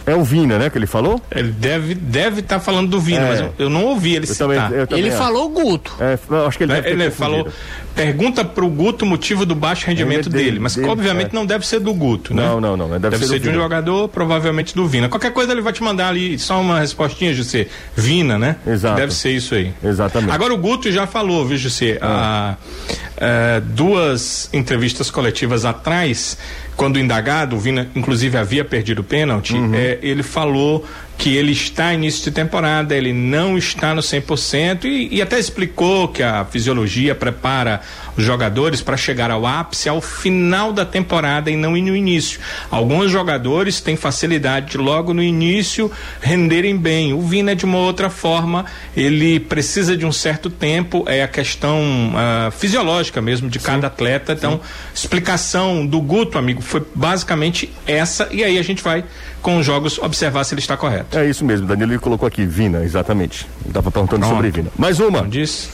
[0.07, 1.19] É o Vina, né, que ele falou?
[1.35, 3.29] Ele deve deve estar falando do Vina, É.
[3.31, 4.49] mas eu, eu não ouvi ele Eu citar.
[4.49, 5.17] também- também Ele acho.
[5.19, 5.95] falou Guto.
[5.99, 7.49] É, acho que ele, deve ter Ele falou,
[7.95, 11.35] pergunta pro Guto o motivo do baixo rendimento dele, dele, mas dele, obviamente é.
[11.35, 12.43] não deve ser do Guto, né?
[12.43, 15.09] Não, não, não, deve ser do de um jogador, provavelmente do Vina.
[15.09, 17.67] Qualquer coisa ele vai te mandar ali só uma respostinha, José.
[17.97, 18.57] Vina, né?
[18.67, 18.97] Exato.
[18.97, 19.73] Deve ser isso aí.
[19.83, 20.33] Exatamente.
[20.33, 21.99] Agora o Guto já falou, viu, José?
[22.01, 22.57] Ah.
[22.57, 26.37] há, eh, duas entrevistas coletivas atrás,
[26.77, 29.75] quando indagado, o Vina inclusive havia perdido o pênalti, Uhum.
[29.75, 30.85] eh, ele falou
[31.17, 36.09] que ele está início de temporada, ele não está no 100% e, e até explicou
[36.09, 37.81] que a fisiologia prepara
[38.17, 42.41] os jogadores para chegar ao ápice ao final da temporada e não no início.
[42.71, 47.13] Alguns jogadores têm facilidade de logo no início renderem bem.
[47.13, 48.65] O Vina é de uma outra forma,
[48.97, 51.83] ele precisa de um certo tempo, é a questão
[52.15, 54.33] ah, fisiológica mesmo de cada atleta.
[54.33, 54.61] Então,
[54.95, 59.05] explicação do Guto, amigo, foi basicamente essa e aí a gente vai
[59.43, 61.19] com os jogos observar se ele está correto.
[61.19, 63.47] É isso mesmo, Danilo colocou aqui, Vina, exatamente.
[63.67, 64.35] Estava perguntando Pronto.
[64.35, 64.71] sobre Vina.
[64.79, 65.23] Mais uma.
[65.23, 65.69] Não disse?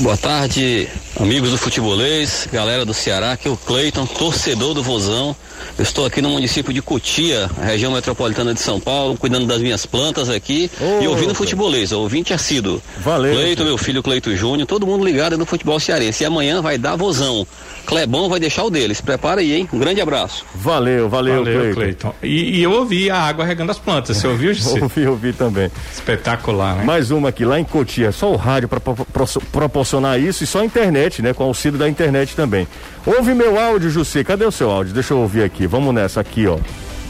[0.00, 0.88] Boa tarde,
[1.20, 5.36] amigos do futebolês, galera do Ceará, aqui é o Cleiton, torcedor do Vozão.
[5.78, 9.84] Eu estou aqui no município de Cotia, região metropolitana de São Paulo, cuidando das minhas
[9.84, 12.82] plantas aqui e ouvindo futebolês, ouvinte assíduo.
[12.98, 13.34] Valeu.
[13.34, 16.22] Cleiton, meu filho Cleito Júnior, todo mundo ligado no futebol cearense.
[16.22, 17.46] E amanhã vai dar Vozão.
[17.86, 19.68] Clebão vai deixar o dele, se prepara aí, hein?
[19.72, 20.44] Um grande abraço.
[20.54, 21.74] Valeu, valeu, Valeu, Cleiton.
[21.74, 22.14] Cleiton.
[22.22, 24.16] E, e eu ouvi a água regando as plantas.
[24.16, 24.80] Você ouviu, José?
[24.80, 25.70] Ouvi, ouvi também.
[25.92, 26.84] Espetacular, né?
[26.84, 28.80] Mais uma aqui, lá em Cotia, só o rádio para
[29.52, 31.32] proporcionar isso e só a internet, né?
[31.34, 32.66] Com auxílio da internet também.
[33.04, 34.22] Ouve meu áudio, José.
[34.24, 34.94] Cadê o seu áudio?
[34.94, 35.66] Deixa eu ouvir aqui.
[35.66, 36.58] Vamos nessa aqui, ó.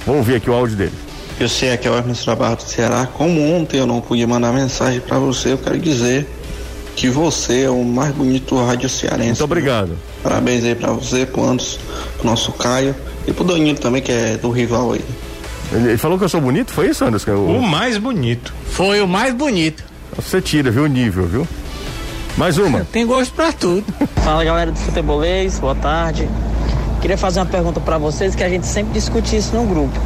[0.06, 0.92] Vou ouvir aqui o áudio dele.
[1.38, 3.06] Eu sei que é o Hermes Trabalho do Ceará.
[3.06, 6.26] Como ontem eu não pude mandar mensagem pra você, eu quero dizer
[6.96, 9.26] que você é o mais bonito do rádio cearense.
[9.28, 9.96] Muito obrigado.
[10.22, 11.78] Parabéns aí pra você, pro Anderson,
[12.18, 12.94] pro nosso Caio
[13.26, 15.00] e pro Danilo também, que é do rival aí.
[15.72, 16.72] Ele, ele falou que eu sou bonito?
[16.72, 17.30] Foi isso, Anderson?
[17.30, 18.52] Eu- O mais bonito.
[18.72, 19.82] Foi o mais bonito.
[20.16, 21.48] Você tira, viu, o nível, viu?
[22.36, 22.84] Mais uma.
[22.84, 23.84] Tem gosto pra tudo.
[24.24, 26.28] Fala galera do futebolês, boa tarde.
[27.00, 29.98] Queria fazer uma pergunta pra vocês que a gente sempre discute isso no grupo.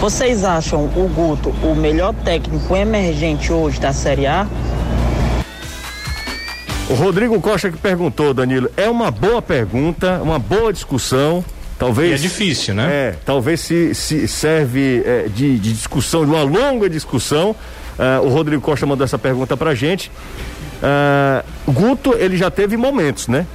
[0.00, 4.46] Vocês acham o Guto o melhor técnico emergente hoje da Série A?
[6.88, 11.44] O Rodrigo Costa que perguntou, Danilo, é uma boa pergunta, uma boa discussão.
[11.78, 12.10] Talvez.
[12.10, 12.88] E é difícil, né?
[12.90, 17.54] É, talvez se, se serve é, de, de discussão, de uma longa discussão.
[17.98, 20.10] Ah, o Rodrigo Costa mandou essa pergunta pra gente.
[20.82, 23.46] Ah, Guto, ele já teve momentos, né?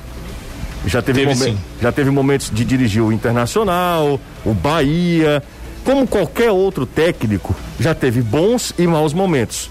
[0.85, 1.59] Já teve, Teve, momen- sim.
[1.81, 5.41] já teve momentos de dirigir o Internacional, o Bahia.
[5.83, 9.69] Como qualquer outro técnico, já teve bons e maus momentos.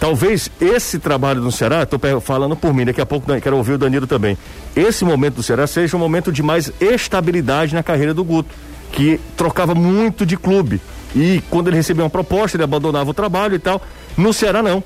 [0.00, 3.78] Talvez esse trabalho do Ceará, estou falando por mim, daqui a pouco quero ouvir o
[3.78, 4.36] Danilo também.
[4.74, 8.50] Esse momento do Ceará seja um momento de mais estabilidade na carreira do Guto,
[8.92, 10.80] que trocava muito de clube.
[11.14, 13.80] E quando ele recebia uma proposta, ele abandonava o trabalho e tal.
[14.16, 14.82] No Ceará, não.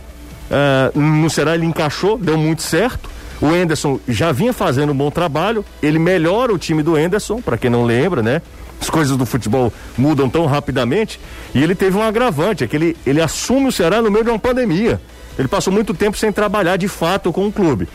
[0.50, 3.08] Ah, no Ceará ele encaixou, deu muito certo.
[3.40, 7.56] O Enderson já vinha fazendo um bom trabalho, ele melhora o time do Enderson, para
[7.56, 8.42] quem não lembra, né?
[8.80, 11.20] As coisas do futebol mudam tão rapidamente.
[11.54, 14.30] E ele teve um agravante, é que ele, ele assume o Ceará no meio de
[14.30, 15.00] uma pandemia.
[15.38, 17.88] Ele passou muito tempo sem trabalhar de fato com o clube,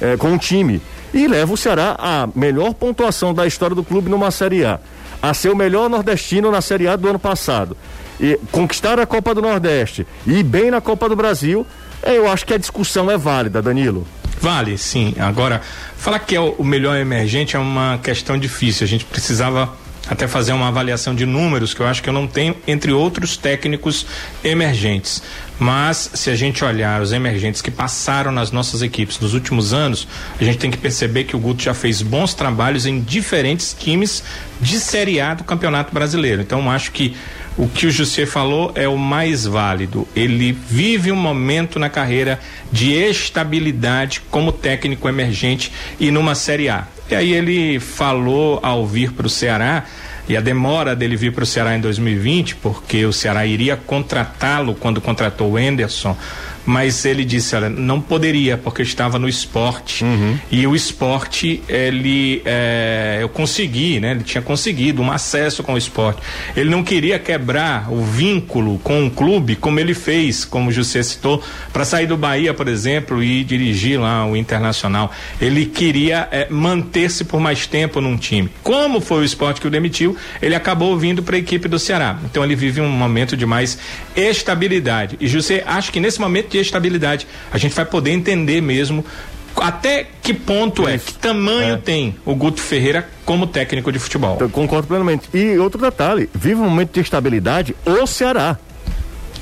[0.00, 0.82] eh, com o time.
[1.12, 4.80] E leva o Ceará à melhor pontuação da história do clube numa Série A.
[5.22, 7.76] A ser o melhor nordestino na Série A do ano passado.
[8.18, 11.66] E conquistar a Copa do Nordeste e ir bem na Copa do Brasil,
[12.02, 14.06] eu acho que a discussão é válida, Danilo.
[14.40, 15.14] Vale, sim.
[15.18, 15.60] Agora,
[15.96, 18.84] falar que é o o melhor emergente é uma questão difícil.
[18.84, 19.72] A gente precisava
[20.08, 23.36] até fazer uma avaliação de números que eu acho que eu não tenho entre outros
[23.36, 24.04] técnicos
[24.42, 25.22] emergentes.
[25.58, 30.08] Mas se a gente olhar os emergentes que passaram nas nossas equipes nos últimos anos,
[30.40, 34.24] a gente tem que perceber que o Guto já fez bons trabalhos em diferentes times
[34.60, 36.42] de Série A do Campeonato Brasileiro.
[36.42, 37.14] Então acho que
[37.56, 40.06] o que o José falou é o mais válido.
[40.14, 42.40] Ele vive um momento na carreira
[42.72, 46.86] de estabilidade como técnico emergente e numa Série A.
[47.10, 49.84] E aí ele falou ao vir para o Ceará
[50.28, 54.76] e a demora dele vir para o Ceará em 2020, porque o Ceará iria contratá-lo
[54.76, 56.16] quando contratou o Enderson,
[56.64, 60.04] mas ele disse, olha, não poderia porque estava no esporte
[60.50, 64.12] e o esporte ele é, eu consegui, né?
[64.12, 66.20] Ele tinha conseguido um acesso com o esporte.
[66.56, 71.42] Ele não queria quebrar o vínculo com o clube como ele fez, como José citou,
[71.72, 75.12] para sair do Bahia, por exemplo, e dirigir lá o Internacional.
[75.40, 78.50] Ele queria é, manter-se por mais tempo num time.
[78.62, 82.18] Como foi o esporte que o demitiu, ele acabou vindo para a equipe do Ceará.
[82.24, 83.78] Então ele vive um momento de mais
[84.14, 85.16] estabilidade.
[85.20, 89.04] E José, acho que nesse momento de estabilidade a gente vai poder entender mesmo
[89.56, 94.38] até que ponto é, que tamanho tem o Guto Ferreira como técnico de futebol.
[94.40, 95.28] Eu concordo plenamente.
[95.34, 98.56] E outro detalhe, vive um momento de estabilidade o Ceará.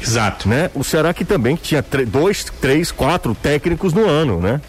[0.00, 0.48] Exato.
[0.48, 0.70] Né?
[0.74, 4.60] O Ceará que também tinha dois, três, quatro técnicos no ano, né?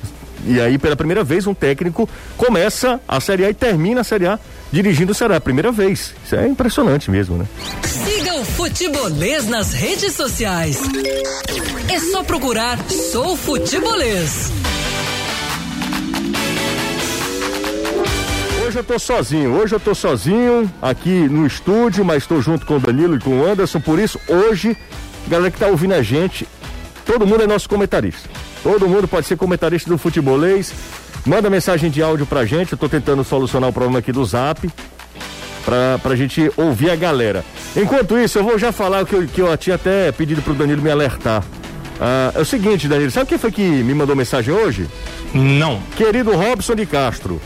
[0.45, 4.25] E aí, pela primeira vez, um técnico começa a Série A e termina a Série
[4.25, 4.39] A
[4.71, 5.39] dirigindo o Ceará.
[5.39, 6.13] Primeira vez.
[6.25, 7.45] Isso é impressionante mesmo, né?
[7.83, 10.79] Siga o Futebolês nas redes sociais.
[11.91, 14.51] É só procurar Sou Futebolês.
[18.65, 22.77] Hoje eu tô sozinho, hoje eu tô sozinho aqui no estúdio, mas estou junto com
[22.77, 24.77] o Danilo e com o Anderson, por isso hoje,
[25.27, 26.47] galera que tá ouvindo a gente,
[27.03, 28.29] todo mundo é nosso comentarista.
[28.61, 30.71] Todo mundo pode ser comentarista do futebolês.
[31.25, 34.69] Manda mensagem de áudio pra gente, eu tô tentando solucionar o problema aqui do Zap.
[35.65, 37.43] Pra, pra gente ouvir a galera.
[37.75, 40.53] Enquanto isso, eu vou já falar o que eu, que eu tinha até pedido pro
[40.53, 41.43] Danilo me alertar.
[41.99, 44.87] Ah, é o seguinte, Danilo, sabe quem foi que me mandou mensagem hoje?
[45.33, 45.79] Não.
[45.97, 47.41] Querido Robson de Castro.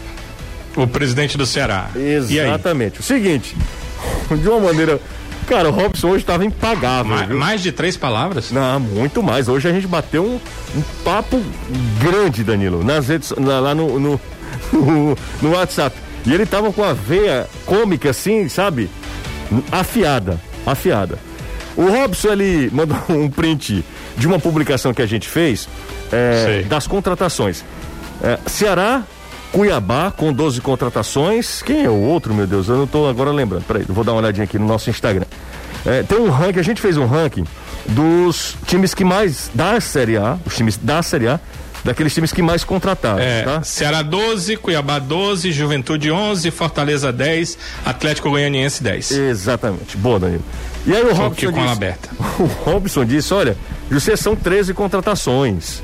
[0.75, 1.89] O presidente do Ceará.
[1.95, 2.99] Exatamente.
[2.99, 3.55] O seguinte,
[4.31, 4.99] de uma maneira.
[5.47, 7.15] Cara, o Robson hoje estava impagável.
[7.15, 7.37] Ma- viu?
[7.37, 8.51] mais de três palavras?
[8.51, 9.47] Não, muito mais.
[9.47, 10.39] Hoje a gente bateu um,
[10.77, 11.41] um papo
[11.99, 14.21] grande, Danilo, nas redes, na- lá no, no,
[14.71, 15.95] no, no WhatsApp.
[16.25, 18.89] E ele tava com a veia cômica assim, sabe?
[19.71, 21.19] Afiada, afiada.
[21.75, 23.83] O Robson, ele mandou um print
[24.17, 25.67] de uma publicação que a gente fez
[26.11, 27.63] é, das contratações.
[28.23, 29.03] É, Ceará,
[29.53, 31.61] Cuiabá com 12 contratações.
[31.61, 32.67] Quem é o outro, meu Deus?
[32.67, 33.63] Eu não tô agora lembrando.
[33.65, 35.27] Peraí, vou dar uma olhadinha aqui no nosso Instagram.
[35.85, 37.45] É, tem um ranking, a gente fez um ranking
[37.87, 41.39] dos times que mais da Série A, os times da Série A,
[41.83, 43.61] daqueles times que mais contrataram, É, tá?
[43.61, 49.11] Ceará 12, Cuiabá 12, Juventude 11, Fortaleza 10, Atlético Goianiense 10.
[49.11, 49.95] Exatamente.
[49.97, 50.43] Boa, Danilo.
[50.87, 52.09] E aí o Robson aberta.
[52.39, 53.55] o Robson disse, olha,
[53.91, 55.83] José, são 13 contratações.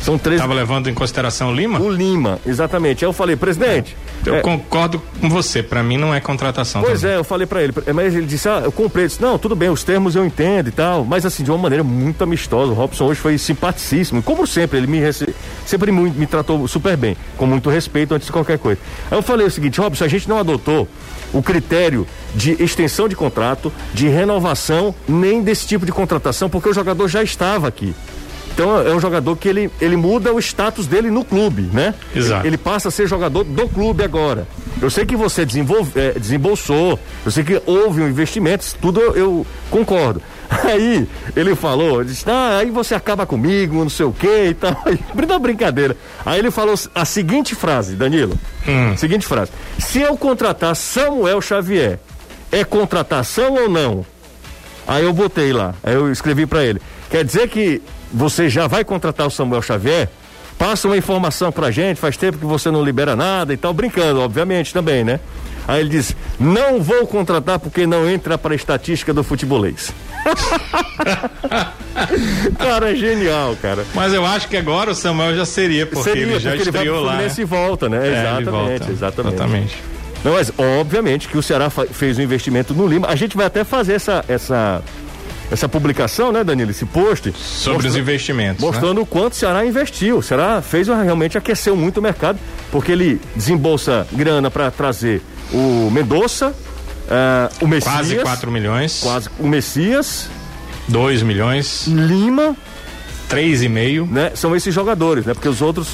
[0.00, 0.40] São 13.
[0.40, 1.80] Tava levando em consideração o Lima?
[1.80, 3.04] O Lima, exatamente.
[3.04, 3.96] Aí eu falei, presidente.
[4.24, 6.82] Eu é, concordo com você, pra mim não é contratação.
[6.82, 7.16] Pois também.
[7.16, 9.54] é, eu falei pra ele, mas ele disse, ah, eu comprei, ele disse, não, tudo
[9.54, 12.74] bem, os termos eu entendo e tal, mas assim, de uma maneira muito amistosa, o
[12.74, 15.34] Robson hoje foi simpaticíssimo, como sempre, ele me rece...
[15.66, 18.80] sempre me, me tratou super bem, com muito respeito antes de qualquer coisa.
[19.10, 20.88] Aí eu falei o seguinte, Robson, a gente não adotou
[21.32, 26.74] o critério de extensão de contrato, de renovação, nem desse tipo de contratação, porque o
[26.74, 27.94] jogador já estava aqui.
[28.58, 31.94] Então é um jogador que ele, ele muda o status dele no clube, né?
[32.12, 32.40] Exato.
[32.40, 34.48] Ele, ele passa a ser jogador do clube agora.
[34.82, 39.16] Eu sei que você desenvolve, eh, desembolsou, eu sei que houve um investimento, tudo eu,
[39.16, 40.20] eu concordo.
[40.50, 44.74] Aí ele falou, disse, ah, aí você acaba comigo, não sei o que e tal.
[45.14, 45.96] Brinda brincadeira.
[46.26, 48.36] Aí ele falou a seguinte frase, Danilo.
[48.96, 49.52] Seguinte frase.
[49.78, 52.00] Se eu contratar Samuel Xavier,
[52.50, 54.04] é contratação ou não?
[54.86, 56.80] Aí eu botei lá, aí eu escrevi pra ele.
[57.10, 60.08] Quer dizer que você já vai contratar o Samuel Xavier?
[60.58, 64.20] Passa uma informação pra gente, faz tempo que você não libera nada e tal, brincando,
[64.20, 65.20] obviamente também, né?
[65.68, 69.92] Aí ele disse: Não vou contratar porque não entra para a estatística do futebolês.
[72.58, 73.84] cara, é genial, cara.
[73.94, 76.70] Mas eu acho que agora o Samuel já seria, porque Seria, ele já porque ele
[76.70, 77.12] vai estreou lá.
[77.12, 77.16] né?
[77.18, 78.08] Fluminense e volta, né?
[78.08, 78.92] É, exatamente, volta.
[78.92, 79.34] exatamente.
[79.34, 79.76] Exatamente.
[80.24, 83.06] Não, mas obviamente que o Ceará fez um investimento no Lima.
[83.08, 84.82] A gente vai até fazer essa essa
[85.50, 88.62] essa publicação, né, Danilo, esse post Sobre os investimentos.
[88.62, 88.70] né?
[88.70, 90.18] mostrando o quanto o Ceará investiu.
[90.18, 92.38] O Ceará fez realmente aqueceu muito o mercado,
[92.70, 96.54] porque ele desembolsa grana para trazer o Mendonça,
[97.10, 99.00] ah, o Messias, Quase 4 milhões.
[99.02, 100.28] quase o Messias,
[100.88, 101.86] 2 milhões.
[101.86, 102.54] Lima,
[103.28, 104.06] 3,5.
[104.10, 104.32] né?
[104.34, 105.34] São esses jogadores, né?
[105.34, 105.88] Porque os outros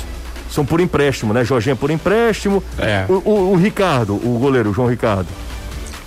[0.50, 1.44] são por empréstimo, né?
[1.44, 2.62] Jorginho é por empréstimo.
[2.78, 3.04] É.
[3.08, 5.26] O, o- o Ricardo, o goleiro, o João Ricardo.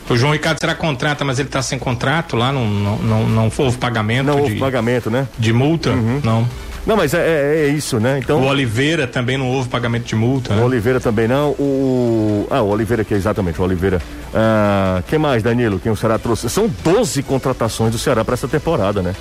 [0.09, 3.51] O João Ricardo será contrata, mas ele está sem contrato lá, não, não, não, não
[3.57, 5.27] houve pagamento Não de, houve pagamento, né?
[5.37, 5.91] de multa?
[6.23, 6.47] Não.
[6.85, 8.17] Não, mas é, é- é isso, né?
[8.23, 8.39] Então.
[8.41, 10.63] O Oliveira também não houve pagamento de multa, O né?
[10.63, 11.49] Oliveira também não.
[11.59, 12.47] O.
[12.49, 14.01] Ah, o Oliveira aqui, exatamente, o Oliveira.
[14.33, 15.79] Ah, quem mais, Danilo?
[15.79, 16.49] Quem o Ceará trouxe?
[16.49, 19.13] São 12 contratações do Ceará para essa temporada, né?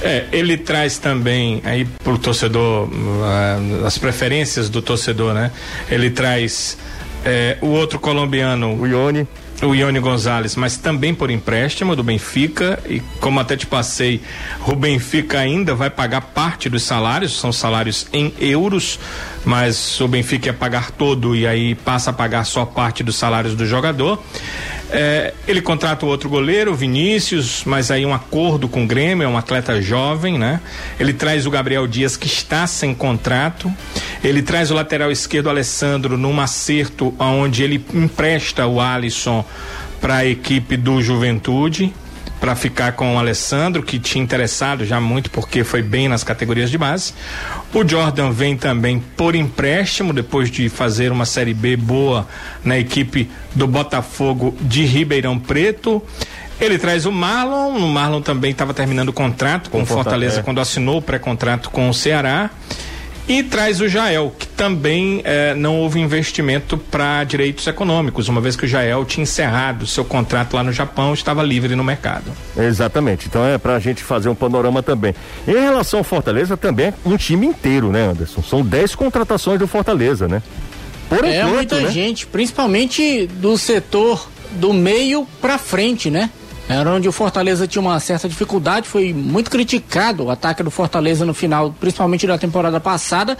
[0.00, 2.88] É, ele traz também aí pro torcedor
[3.24, 5.50] ah, as preferências do torcedor, né?
[5.90, 6.78] Ele traz
[7.26, 9.28] é, o outro colombiano, O Ione.
[9.62, 12.82] O Ione Gonzalez, mas também por empréstimo do Benfica.
[12.88, 14.20] E como até te passei,
[14.66, 18.98] o Benfica ainda vai pagar parte dos salários, são salários em euros,
[19.44, 23.54] mas o Benfica ia pagar todo e aí passa a pagar só parte dos salários
[23.54, 24.22] do jogador.
[24.92, 29.28] É, ele contrata o outro goleiro, Vinícius, mas aí um acordo com o Grêmio, é
[29.28, 30.60] um atleta jovem, né?
[30.98, 33.72] Ele traz o Gabriel Dias que está sem contrato.
[34.22, 39.44] Ele traz o lateral esquerdo Alessandro num acerto onde ele empresta o Alisson
[40.00, 41.92] para a equipe do Juventude.
[42.40, 46.70] Para ficar com o Alessandro, que tinha interessado já muito porque foi bem nas categorias
[46.70, 47.12] de base.
[47.74, 52.26] O Jordan vem também por empréstimo, depois de fazer uma Série B boa
[52.64, 56.02] na equipe do Botafogo de Ribeirão Preto.
[56.58, 60.42] Ele traz o Marlon, o Marlon também estava terminando o contrato com, o Fortaleza é.
[60.42, 62.50] quando assinou o pré-contrato com o Ceará.
[63.28, 68.56] E traz o Jael, que também eh, não houve investimento para direitos econômicos, uma vez
[68.56, 72.32] que o Jael tinha encerrado seu contrato lá no Japão, estava livre no mercado.
[72.56, 73.28] Exatamente.
[73.28, 75.14] Então é pra gente fazer um panorama também.
[75.46, 78.42] Em relação ao Fortaleza, também é um time inteiro, né, Anderson?
[78.42, 80.42] São 10 contratações do Fortaleza, né?
[81.08, 81.90] Por é enquanto, muita né?
[81.90, 86.30] gente, principalmente do setor do meio pra frente, né?
[86.70, 91.26] Era onde o Fortaleza tinha uma certa dificuldade, foi muito criticado o ataque do Fortaleza
[91.26, 93.36] no final, principalmente da temporada passada.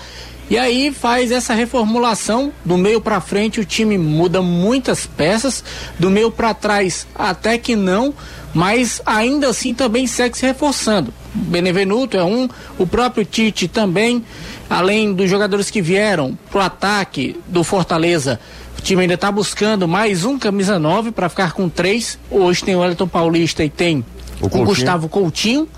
[0.51, 5.63] E aí faz essa reformulação do meio pra frente, o time muda muitas peças,
[5.97, 8.13] do meio pra trás até que não,
[8.53, 11.15] mas ainda assim também segue se reforçando.
[11.33, 14.25] Benevenuto é um, o próprio Tite também,
[14.69, 18.41] além dos jogadores que vieram pro ataque do Fortaleza.
[18.81, 22.19] O time ainda está buscando mais um camisa 9 para ficar com três.
[22.31, 24.03] Hoje tem o Wellington Paulista e tem
[24.41, 24.65] O o.
[24.65, 25.69] Gustavo Coutinho.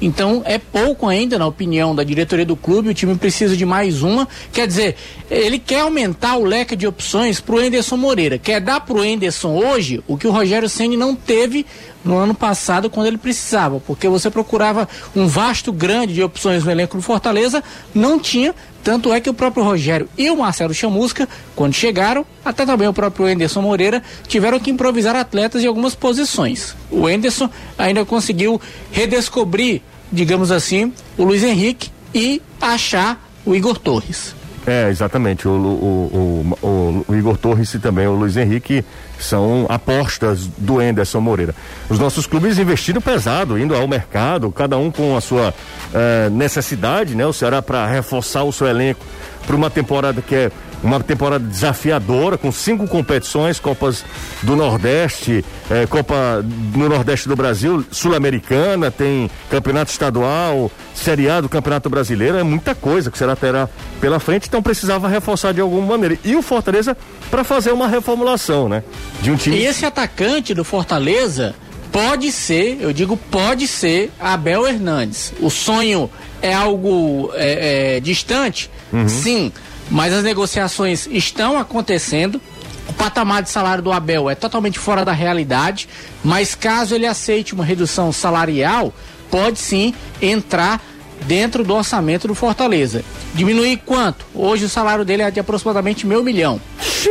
[0.00, 2.88] Então é pouco ainda, na opinião da diretoria do clube.
[2.88, 4.28] O time precisa de mais uma.
[4.52, 4.94] Quer dizer,
[5.28, 8.38] ele quer aumentar o leque de opções para o Enderson Moreira.
[8.38, 11.66] Quer dar para o Enderson hoje o que o Rogério Ceni não teve
[12.04, 16.70] no ano passado quando ele precisava, porque você procurava um vasto grande de opções no
[16.70, 18.54] elenco do Fortaleza, não tinha.
[18.82, 22.92] Tanto é que o próprio Rogério e o Marcelo Chamusca, quando chegaram, até também o
[22.92, 26.74] próprio Enderson Moreira, tiveram que improvisar atletas em algumas posições.
[26.90, 34.34] O Enderson ainda conseguiu redescobrir, digamos assim, o Luiz Henrique e achar o Igor Torres.
[34.66, 35.48] É, exatamente.
[35.48, 38.84] O, o, o, o, Igor Torres e também o Luiz Henrique
[39.22, 41.54] são apostas do Enderson Moreira.
[41.88, 45.54] Os nossos clubes investiram pesado, indo ao mercado, cada um com a sua
[45.94, 47.24] eh, necessidade, né?
[47.26, 49.04] O Ceará para reforçar o seu elenco
[49.46, 50.50] para uma temporada que é
[50.82, 54.04] uma temporada desafiadora, com cinco competições, Copas
[54.42, 61.48] do Nordeste, eh, Copa no Nordeste do Brasil, Sul-Americana, tem Campeonato Estadual, Série A do
[61.48, 63.68] Campeonato Brasileiro, é muita coisa que será terá
[64.00, 66.18] pela frente, então precisava reforçar de alguma maneira.
[66.24, 66.96] E o Fortaleza
[67.30, 68.82] para fazer uma reformulação, né?
[69.20, 69.56] De um time.
[69.56, 71.54] E esse atacante do Fortaleza
[71.92, 75.32] pode ser, eu digo pode ser, Abel Hernandes.
[75.40, 78.70] O sonho é algo é, é, distante?
[79.06, 79.52] Sim,
[79.92, 82.40] mas as negociações estão acontecendo.
[82.88, 85.88] O patamar de salário do Abel é totalmente fora da realidade,
[86.24, 88.92] mas caso ele aceite uma redução salarial,
[89.30, 90.82] pode sim entrar
[91.26, 93.04] dentro do orçamento do Fortaleza.
[93.34, 94.26] Diminuir quanto?
[94.34, 96.60] Hoje o salário dele é de aproximadamente meio milhão.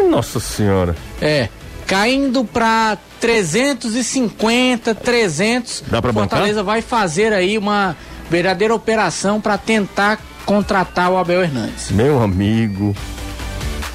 [0.10, 0.96] Nossa senhora.
[1.22, 1.48] É.
[1.88, 5.84] Caindo para 350, 300.
[5.88, 6.30] Dá pra bancar?
[6.30, 7.96] Fortaleza vai fazer aí uma
[8.30, 10.20] verdadeira operação para tentar
[10.52, 11.92] contratar o Abel Hernandes.
[11.92, 12.94] Meu amigo,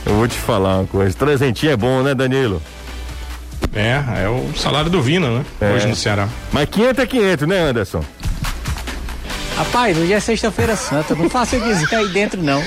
[0.07, 1.15] eu vou te falar uma coisa.
[1.15, 2.63] Trezentinho é bom, né, Danilo?
[3.75, 5.45] É, é o salário do Vina, né?
[5.61, 5.75] É.
[5.75, 6.27] Hoje no Ceará.
[6.51, 8.03] Mas 500 é 500, né, Anderson?
[9.57, 12.63] Rapaz, hoje é sexta-feira santa, não faça eu dizer aí dentro não.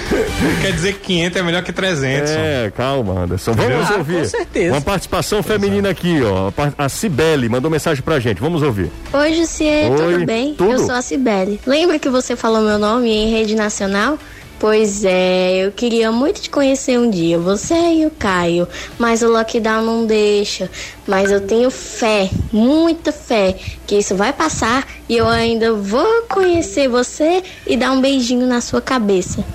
[0.59, 2.31] Quer dizer que 500 é melhor que 300.
[2.31, 3.53] É, calma, Anderson.
[3.53, 3.91] Vamos?
[3.91, 4.17] Ah, ouvir.
[4.19, 4.73] com certeza.
[4.73, 6.51] Uma participação feminina aqui, ó.
[6.75, 8.41] A Cibele mandou mensagem pra gente.
[8.41, 8.89] Vamos ouvir.
[9.13, 10.55] Oi, Jussier, Oi, tudo bem?
[10.55, 10.71] tudo?
[10.71, 11.61] Eu sou a Cibele.
[11.67, 14.17] Lembra que você falou meu nome em rede nacional?
[14.59, 18.67] Pois é, eu queria muito te conhecer um dia, você e o Caio,
[18.97, 20.69] mas o lockdown não deixa.
[21.07, 23.55] Mas eu tenho fé, muita fé,
[23.87, 28.59] que isso vai passar e eu ainda vou conhecer você e dar um beijinho na
[28.59, 29.45] sua cabeça.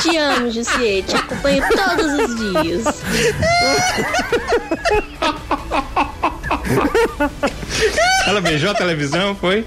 [0.00, 3.02] Te amo, Jussier, te acompanho todos os dias.
[8.26, 9.66] Ela beijou a televisão, foi?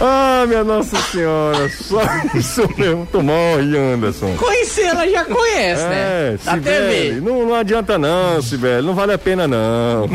[0.00, 2.00] Ah, minha Nossa Senhora, só
[2.34, 3.06] isso mesmo.
[3.10, 4.34] Tu morre, Anderson.
[4.36, 6.38] Conhecer ela já conhece, É, né?
[6.44, 7.20] Da Cibele, TV.
[7.20, 10.06] não, não adianta não, Sibeli, não vale a pena não.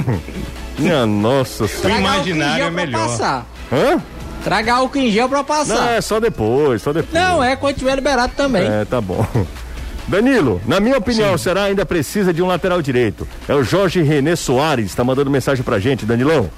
[0.77, 1.99] Minha Nossa O Senhora.
[1.99, 3.07] imaginário é pra melhor.
[3.07, 3.45] passar.
[3.71, 4.01] Hã?
[4.43, 5.91] Traga álcool em gel pra Não, passar.
[5.93, 7.13] é só depois, só depois.
[7.13, 8.63] Não, é quando tiver liberado também.
[8.67, 9.25] É, tá bom.
[10.07, 13.27] Danilo, na minha opinião, será ainda precisa de um lateral direito.
[13.47, 16.49] É o Jorge René Soares, tá mandando mensagem pra gente, Danilão.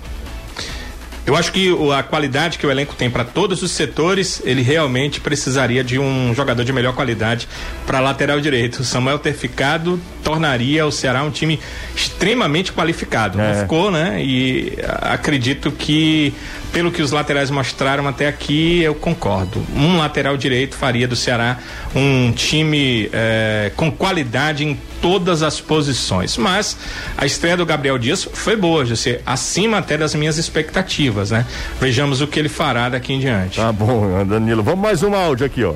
[1.26, 5.22] Eu acho que a qualidade que o elenco tem para todos os setores, ele realmente
[5.22, 7.48] precisaria de um jogador de melhor qualidade
[7.88, 8.82] para lateral direito.
[8.82, 11.60] O Samuel ter ficado tornaria o Ceará um time
[11.95, 13.38] extremamente qualificado.
[13.38, 14.22] Não ficou, né?
[14.22, 16.34] E acredito que
[16.74, 19.63] pelo que os laterais mostraram até aqui, eu concordo.
[19.76, 21.59] Um lateral direito faria do Ceará
[21.95, 26.36] um time eh, com qualidade em todas as posições.
[26.36, 26.76] Mas
[27.15, 31.45] a estreia do Gabriel Dias foi boa, José, acima até das minhas expectativas, né?
[31.80, 33.57] Vejamos o que ele fará daqui em diante.
[33.57, 34.63] Tá bom, Danilo.
[34.63, 35.76] Vamos mais um áudio aqui, ó.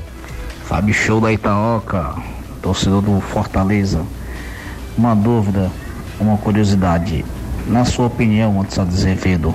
[0.66, 2.16] Fábio Show da Itaoca,
[2.62, 4.02] torcedor do Fortaleza.
[4.98, 5.72] Uma dúvida,
[6.20, 7.24] uma curiosidade.
[7.68, 9.54] Na sua opinião, Anderson Azevedo,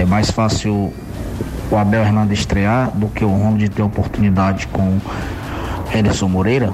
[0.00, 0.92] é mais fácil
[1.70, 4.98] o Abel Hernandes estrear do que o Ronald ter oportunidade com
[5.94, 6.72] Ederson Moreira?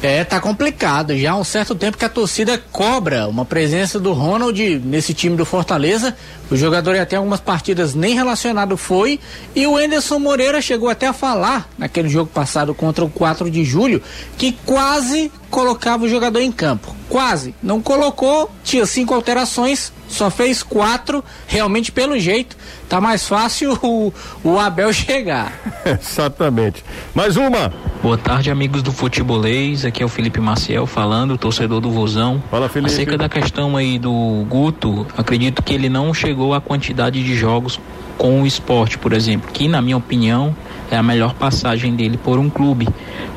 [0.00, 1.16] É, tá complicado.
[1.16, 5.36] Já há um certo tempo que a torcida cobra uma presença do Ronald nesse time
[5.36, 6.16] do Fortaleza.
[6.48, 9.18] O jogador até algumas partidas nem relacionado foi.
[9.56, 13.64] E o Enderson Moreira chegou até a falar naquele jogo passado contra o 4 de
[13.64, 14.00] julho
[14.36, 16.94] que quase colocava o jogador em campo.
[17.08, 17.52] Quase.
[17.60, 21.22] Não colocou, tinha cinco alterações, só fez quatro.
[21.46, 22.56] Realmente, pelo jeito,
[22.88, 25.52] tá mais fácil o, o Abel chegar.
[25.84, 26.84] Exatamente.
[27.14, 27.72] Mais uma.
[28.02, 29.84] Boa tarde, amigos do Futebolês.
[29.84, 32.42] Aqui é o Felipe Maciel falando, torcedor do Vozão.
[32.50, 32.92] Fala, Felipe.
[32.92, 37.78] Acerca da questão aí do Guto, acredito que ele não chegou à quantidade de jogos
[38.16, 40.54] com o esporte, por exemplo, que na minha opinião
[40.90, 42.88] é a melhor passagem dele por um clube.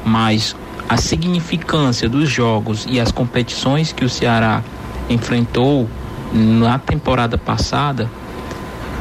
[0.04, 0.56] Mas
[0.90, 4.64] a significância dos jogos e as competições que o Ceará
[5.10, 5.90] enfrentou
[6.34, 8.10] na temporada passada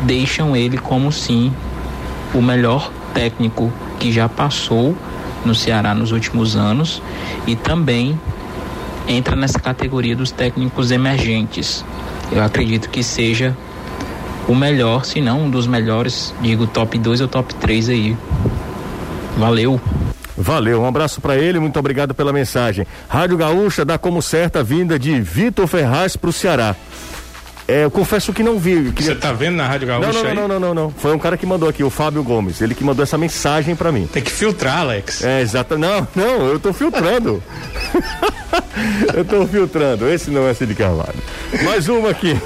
[0.03, 1.53] deixam ele como sim
[2.35, 4.97] o melhor técnico que já passou
[5.45, 7.03] no Ceará nos últimos anos
[7.47, 8.19] e também
[9.09, 11.85] entra nessa categoria dos técnicos emergentes.
[12.31, 13.57] Eu acredito que seja
[14.47, 18.17] o melhor, se não um dos melhores, digo top 2 ou top 3 aí.
[19.37, 19.81] Valeu.
[20.37, 22.87] Valeu, um abraço para ele, muito obrigado pela mensagem.
[23.09, 26.75] Rádio Gaúcha dá como certa a vinda de Vitor Ferraz pro Ceará.
[27.71, 28.91] É, eu confesso que não vi.
[28.91, 30.35] Você tá vendo na Rádio Gaúcha não, não, aí?
[30.35, 30.91] não, não, não, não.
[30.91, 32.61] Foi um cara que mandou aqui, o Fábio Gomes.
[32.61, 34.09] Ele que mandou essa mensagem para mim.
[34.13, 35.23] Tem que filtrar, Alex.
[35.23, 35.79] É, exato.
[35.79, 37.41] Não, não, eu tô filtrando.
[39.15, 40.09] eu tô filtrando.
[40.09, 41.15] Esse não é Cid Carvalho.
[41.63, 42.37] Mais uma aqui.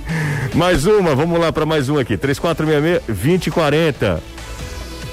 [0.54, 2.16] mais uma, vamos lá para mais uma aqui.
[2.16, 4.18] 3466-2040.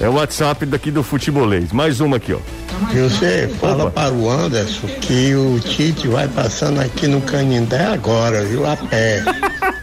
[0.00, 1.72] É o WhatsApp daqui do Futebolês.
[1.72, 2.38] Mais uma aqui, ó.
[2.94, 8.64] Você fala para o Anderson que o Tite vai passando aqui no Canindé agora, viu?
[8.64, 9.24] A pé.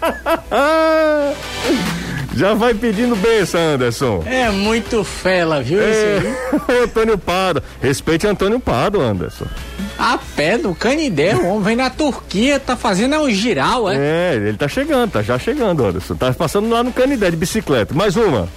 [2.36, 4.22] Já vai pedindo benção, Anderson.
[4.26, 5.80] É muito fela, viu?
[5.80, 6.22] É,
[6.84, 7.64] Antônio Pado.
[7.82, 9.46] Respeite Antônio Pado, Anderson.
[9.98, 13.96] A pé do Canindé, o homem vem na Turquia, tá fazendo um giral, é?
[13.96, 16.16] É, ele tá chegando, tá já chegando, Anderson.
[16.16, 17.94] Tá passando lá no Canindé de bicicleta.
[17.94, 18.50] Mais uma.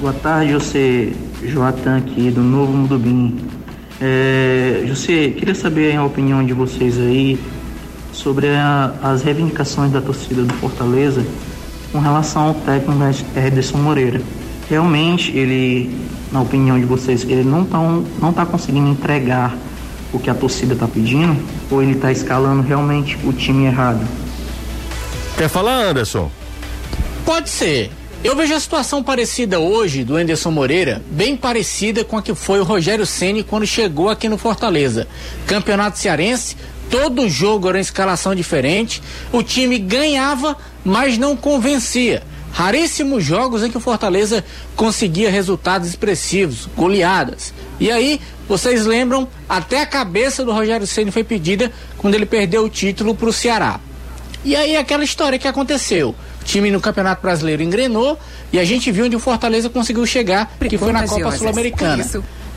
[0.00, 1.10] Boa tarde, José
[1.44, 3.38] Joatan aqui do Novo Mudubim.
[4.00, 7.38] É, José, queria saber a opinião de vocês aí
[8.18, 11.24] sobre a- as reivindicações da torcida do Fortaleza
[11.92, 13.00] com relação ao técnico
[13.36, 14.20] Ederson Moreira.
[14.68, 15.96] Realmente, ele,
[16.32, 19.56] na opinião de vocês, ele não tá, um- não tá conseguindo entregar
[20.12, 21.36] o que a torcida tá pedindo
[21.70, 24.00] ou ele tá escalando realmente o time errado?
[25.36, 26.30] Quer falar, Anderson?
[27.24, 27.90] Pode ser.
[28.24, 32.58] Eu vejo a situação parecida hoje do Anderson Moreira, bem parecida com a que foi
[32.58, 35.06] o Rogério Ceni quando chegou aqui no Fortaleza.
[35.46, 36.56] Campeonato Cearense,
[36.90, 42.22] todo jogo era uma escalação diferente, o time ganhava, mas não convencia.
[42.52, 47.52] Raríssimos jogos em que o Fortaleza conseguia resultados expressivos, goleadas.
[47.78, 52.64] E aí, vocês lembram, até a cabeça do Rogério Ceni foi pedida quando ele perdeu
[52.64, 53.78] o título para o Ceará.
[54.44, 56.14] E aí aquela história que aconteceu.
[56.40, 58.18] O time no Campeonato Brasileiro engrenou
[58.52, 61.30] e a gente viu onde o Fortaleza conseguiu chegar, que foi na Copa.
[61.32, 62.04] Sul-Americana.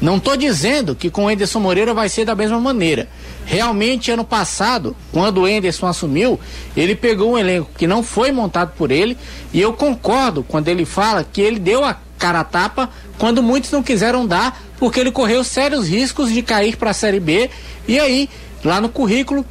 [0.01, 3.07] Não tô dizendo que com o Enderson Moreira vai ser da mesma maneira.
[3.45, 6.39] Realmente, ano passado, quando o Enderson assumiu,
[6.75, 9.15] ele pegou um elenco que não foi montado por ele,
[9.53, 13.71] e eu concordo quando ele fala que ele deu a cara a tapa quando muitos
[13.71, 17.51] não quiseram dar, porque ele correu sérios riscos de cair para a Série B.
[17.87, 18.27] E aí,
[18.63, 19.45] lá no currículo,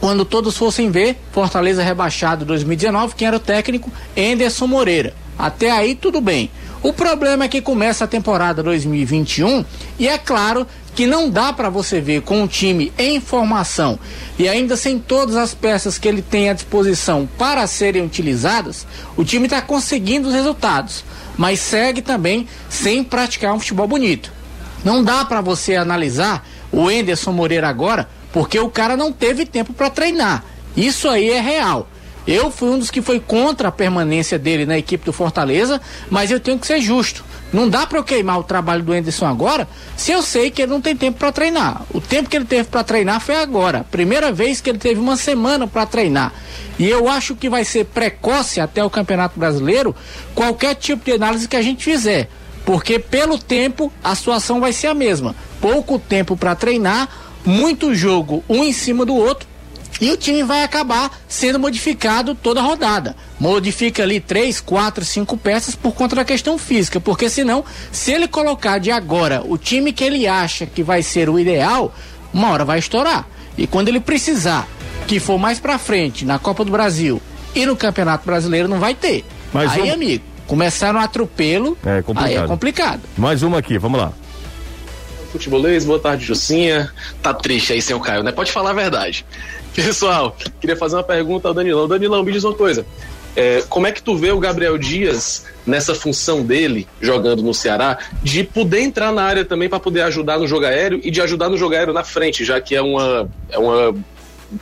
[0.00, 3.90] quando todos fossem ver, Fortaleza rebaixado 2019, quem era o técnico?
[4.14, 5.14] Enderson Moreira.
[5.38, 6.50] Até aí tudo bem.
[6.84, 9.64] O problema é que começa a temporada 2021
[9.98, 13.98] e é claro que não dá para você ver com um time em formação
[14.38, 19.24] e ainda sem todas as peças que ele tem à disposição para serem utilizadas, o
[19.24, 21.06] time está conseguindo os resultados,
[21.38, 24.30] mas segue também sem praticar um futebol bonito.
[24.84, 29.72] Não dá para você analisar o Enderson Moreira agora, porque o cara não teve tempo
[29.72, 30.44] para treinar.
[30.76, 31.88] Isso aí é real.
[32.26, 36.30] Eu fui um dos que foi contra a permanência dele na equipe do Fortaleza, mas
[36.30, 37.24] eu tenho que ser justo.
[37.52, 40.72] Não dá para eu queimar o trabalho do Anderson agora, se eu sei que ele
[40.72, 41.82] não tem tempo para treinar.
[41.92, 43.84] O tempo que ele teve para treinar foi agora.
[43.90, 46.32] Primeira vez que ele teve uma semana para treinar.
[46.78, 49.94] E eu acho que vai ser precoce até o Campeonato Brasileiro
[50.34, 52.28] qualquer tipo de análise que a gente fizer.
[52.64, 55.36] Porque pelo tempo a situação vai ser a mesma.
[55.60, 57.08] Pouco tempo para treinar,
[57.44, 59.46] muito jogo um em cima do outro
[60.00, 63.16] e o time vai acabar sendo modificado toda a rodada.
[63.38, 68.26] Modifica ali três, quatro, cinco peças por conta da questão física, porque senão, se ele
[68.26, 71.94] colocar de agora o time que ele acha que vai ser o ideal,
[72.32, 73.26] uma hora vai estourar.
[73.56, 74.68] E quando ele precisar
[75.06, 77.20] que for mais para frente na Copa do Brasil
[77.54, 79.24] e no Campeonato Brasileiro não vai ter.
[79.52, 79.94] Mas aí, um...
[79.94, 82.28] amigo, começaram a atropelo, é complicado.
[82.28, 83.00] aí é complicado.
[83.16, 84.12] Mais uma aqui, vamos lá
[85.34, 86.92] futebolês, boa tarde, Jucinha.
[87.20, 88.30] Tá triste aí sem o Caio, né?
[88.30, 89.26] Pode falar a verdade.
[89.74, 91.88] Pessoal, queria fazer uma pergunta ao Danilão.
[91.88, 92.86] Danilão, me diz uma coisa.
[93.36, 97.98] É, como é que tu vê o Gabriel Dias nessa função dele, jogando no Ceará,
[98.22, 101.48] de poder entrar na área também para poder ajudar no jogo aéreo e de ajudar
[101.48, 103.92] no jogo aéreo na frente, já que é uma, é uma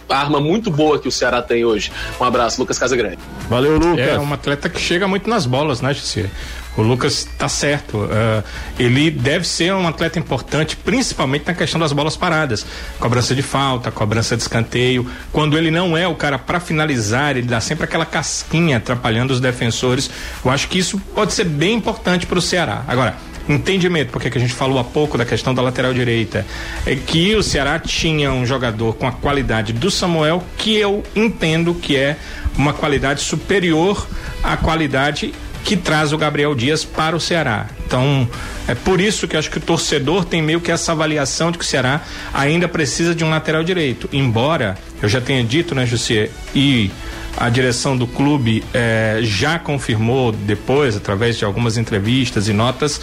[0.08, 1.92] arma muito boa que o Ceará tem hoje.
[2.18, 3.18] Um abraço, Lucas Casagrande.
[3.48, 4.08] Valeu, Lucas.
[4.08, 6.30] É um atleta que chega muito nas bolas, né, Jussi?
[6.76, 7.98] O Lucas está certo.
[7.98, 8.42] Uh,
[8.78, 12.64] ele deve ser um atleta importante, principalmente na questão das bolas paradas.
[12.98, 15.06] Cobrança de falta, cobrança de escanteio.
[15.32, 19.40] Quando ele não é o cara para finalizar, ele dá sempre aquela casquinha atrapalhando os
[19.40, 20.10] defensores.
[20.44, 22.84] Eu acho que isso pode ser bem importante para o Ceará.
[22.88, 23.16] Agora,
[23.48, 26.46] entendimento, porque que a gente falou há pouco da questão da lateral direita,
[26.86, 31.74] é que o Ceará tinha um jogador com a qualidade do Samuel, que eu entendo
[31.74, 32.16] que é
[32.56, 34.06] uma qualidade superior
[34.42, 35.34] à qualidade
[35.64, 37.66] que traz o Gabriel Dias para o Ceará.
[37.86, 38.28] Então,
[38.66, 41.64] é por isso que acho que o torcedor tem meio que essa avaliação de que
[41.64, 42.02] o Ceará
[42.32, 44.08] ainda precisa de um lateral direito.
[44.12, 46.90] Embora eu já tenha dito, né, José, e
[47.36, 53.00] a direção do clube eh, já confirmou depois, através de algumas entrevistas e notas,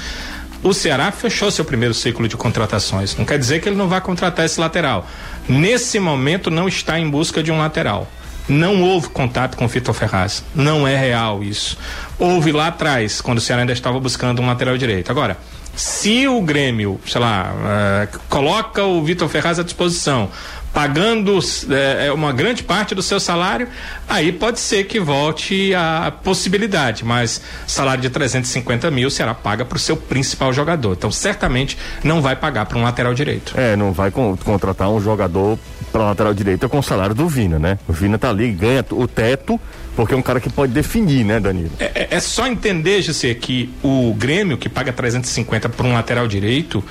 [0.62, 3.16] o Ceará fechou seu primeiro ciclo de contratações.
[3.16, 5.08] Não quer dizer que ele não vai contratar esse lateral.
[5.48, 8.08] Nesse momento não está em busca de um lateral.
[8.48, 10.44] Não houve contato com o Vitor Ferraz.
[10.56, 11.78] Não é real isso.
[12.18, 15.12] Houve lá atrás, quando o Ceará ainda estava buscando um lateral direito.
[15.12, 15.38] Agora,
[15.76, 20.30] se o Grêmio, sei lá, uh, coloca o Vitor Ferraz à disposição,
[20.74, 21.40] pagando
[21.70, 23.68] é, uma grande parte do seu salário,
[24.08, 29.66] aí pode ser que volte a possibilidade, mas salário de 350 mil o Ceará paga
[29.66, 30.94] para o seu principal jogador.
[30.94, 33.54] Então, certamente não vai pagar para um lateral direito.
[33.58, 35.58] É, não vai con contratar um jogador
[35.92, 37.80] para lateral direito com o salário do Vina, né?
[37.88, 39.60] O Vina tá ali, ganha o teto
[40.00, 41.72] porque é um cara que pode definir, né, Danilo?
[41.78, 46.26] É, é, é só entender, José, que o Grêmio, que paga 350 por um lateral
[46.26, 46.82] direito,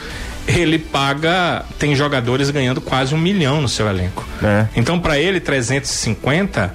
[0.47, 1.65] ele paga.
[1.79, 4.29] Tem jogadores ganhando quase um milhão no seu elenco.
[4.43, 4.67] É.
[4.77, 6.75] Então, para ele, 350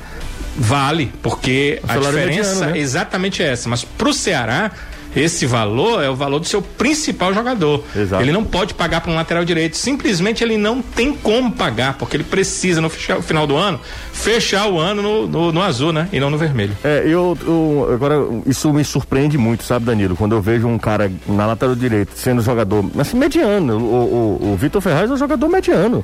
[0.57, 2.79] vale, porque o a diferença mediano, né?
[2.79, 3.69] é exatamente essa.
[3.69, 4.71] Mas pro Ceará,
[5.15, 7.83] esse valor é o valor do seu principal jogador.
[7.95, 8.21] Exato.
[8.21, 9.77] Ele não pode pagar para um lateral direito.
[9.77, 13.79] Simplesmente ele não tem como pagar, porque ele precisa, no final do ano,
[14.11, 16.09] fechar o ano no, no, no azul, né?
[16.11, 16.75] E não no vermelho.
[16.83, 20.15] É, eu, eu, Agora, isso me surpreende muito, sabe, Danilo?
[20.15, 23.77] Quando eu vejo um cara na lateral direito sendo jogador, assim, mediano.
[23.77, 26.03] O, o, o Vitor Ferraz é um jogador mediano.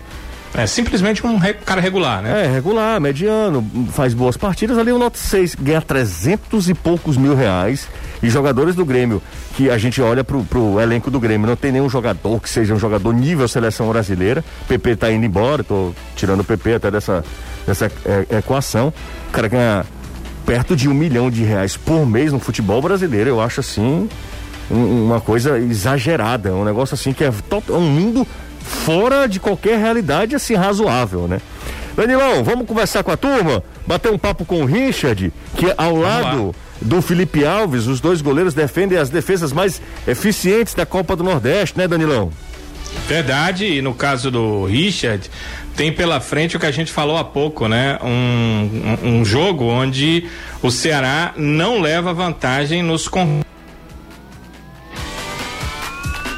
[0.54, 2.46] É simplesmente um re, cara regular, né?
[2.46, 4.78] É, regular, mediano, faz boas partidas.
[4.78, 7.88] Ali o Noto 6 ganha trezentos e poucos mil reais.
[8.22, 9.22] E jogadores do Grêmio,
[9.56, 12.74] que a gente olha pro, pro elenco do Grêmio, não tem nenhum jogador que seja
[12.74, 14.44] um jogador nível seleção brasileira.
[14.68, 17.24] PP tá indo embora, tô tirando o PP até dessa,
[17.66, 18.92] dessa é, equação.
[19.30, 19.86] O cara ganha
[20.46, 23.30] perto de um milhão de reais por mês no futebol brasileiro.
[23.30, 24.10] Eu acho assim
[24.70, 28.28] um, uma coisa exagerada, um negócio assim que é, é um mundo
[28.86, 31.40] fora de qualquer realidade assim razoável, né?
[31.96, 36.56] Danilão, vamos conversar com a turma, bater um papo com o Richard, que ao lado
[36.82, 41.78] do Felipe Alves, os dois goleiros defendem as defesas mais eficientes da Copa do Nordeste,
[41.78, 42.32] né, Danilão?
[43.08, 45.30] Verdade, e no caso do Richard,
[45.76, 48.00] tem pela frente o que a gente falou há pouco, né?
[48.02, 50.28] Um, um, um jogo onde
[50.62, 53.42] o Ceará não leva vantagem nos con...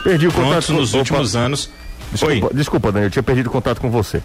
[0.03, 1.69] Perdi o contato nos últimos anos.
[2.11, 2.53] Desculpa, Oi.
[2.53, 4.21] desculpa, Daniel, eu tinha perdido contato com você.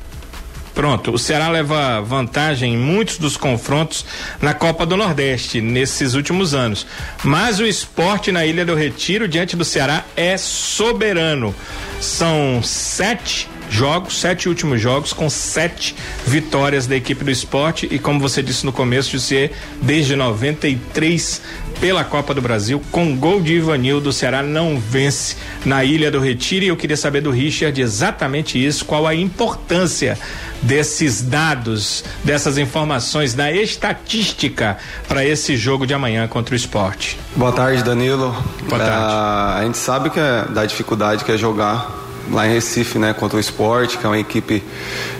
[0.75, 4.05] Pronto, o Ceará leva vantagem em muitos dos confrontos
[4.43, 6.87] na Copa do Nordeste nesses últimos anos.
[7.25, 11.55] Mas o esporte na Ilha do Retiro, diante do Ceará, é soberano.
[11.99, 15.95] São sete jogos, sete últimos jogos, com sete
[16.27, 19.51] vitórias da equipe do esporte e como você disse no começo, José,
[19.83, 21.43] desde 93
[21.81, 26.19] pela Copa do Brasil, com gol de Ivanildo, o Ceará não vence na Ilha do
[26.19, 30.19] Retiro e eu queria saber do Richard exatamente isso, qual a importância
[30.63, 37.19] desses dados, dessas informações, da estatística para esse jogo de amanhã contra o esporte.
[37.35, 38.33] Boa tarde, Danilo.
[38.69, 38.97] Boa tarde.
[38.97, 43.13] Ah, a gente sabe que é da dificuldade que é jogar lá em Recife, né,
[43.13, 44.63] contra o esporte, que é uma equipe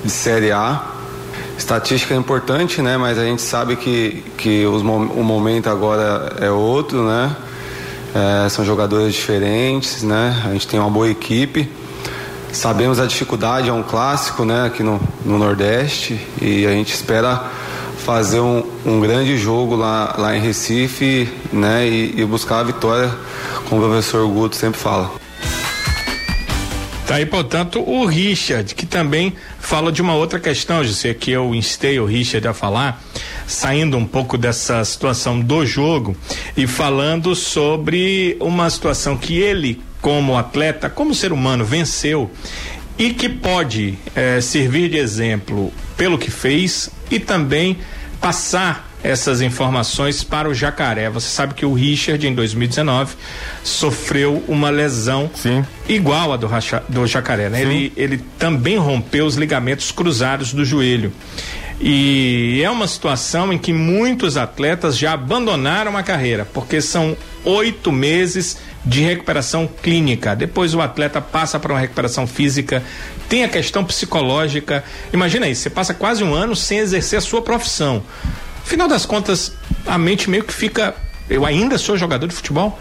[0.05, 0.83] de Série A.
[1.59, 2.99] Estatística é importante, né?
[2.99, 7.35] Mas a gente sabe que, que os, o momento agora é outro, né?
[8.15, 10.43] É, são jogadores diferentes, né?
[10.45, 11.69] A gente tem uma boa equipe.
[12.53, 14.67] Sabemos a dificuldade, é um clássico, né?
[14.67, 17.45] Aqui no, no Nordeste e a gente espera
[18.05, 21.89] fazer um, um grande jogo lá, lá em Recife, né?
[21.89, 23.11] E, e buscar a vitória,
[23.69, 25.26] como o professor Guto sempre fala.
[27.07, 31.55] Tá aí, portanto, o Richard, que também fala de uma outra questão, José, que eu
[31.55, 33.01] instei o Richard a falar,
[33.47, 36.17] saindo um pouco dessa situação do jogo
[36.57, 42.29] e falando sobre uma situação que ele, como atleta, como ser humano, venceu
[42.99, 47.79] e que pode eh, servir de exemplo pelo que fez e também
[48.21, 51.09] passar essas informações para o Jacaré.
[51.09, 53.15] Você sabe que o Richard, em 2019,
[53.63, 55.65] sofreu uma lesão Sim.
[55.89, 57.49] igual a do, racha, do Jacaré.
[57.49, 57.63] Né?
[57.63, 61.13] Ele, ele também rompeu os ligamentos cruzados do joelho.
[61.81, 67.93] E é uma situação em que muitos atletas já abandonaram a carreira, porque são oito
[67.93, 70.35] meses de recuperação clínica.
[70.35, 72.83] Depois o atleta passa para uma recuperação física,
[73.29, 74.83] tem a questão psicológica.
[75.13, 78.03] Imagina isso, você passa quase um ano sem exercer a sua profissão.
[78.67, 79.53] Final das contas,
[79.87, 80.93] a mente meio que fica.
[81.31, 82.77] Eu ainda sou jogador de futebol.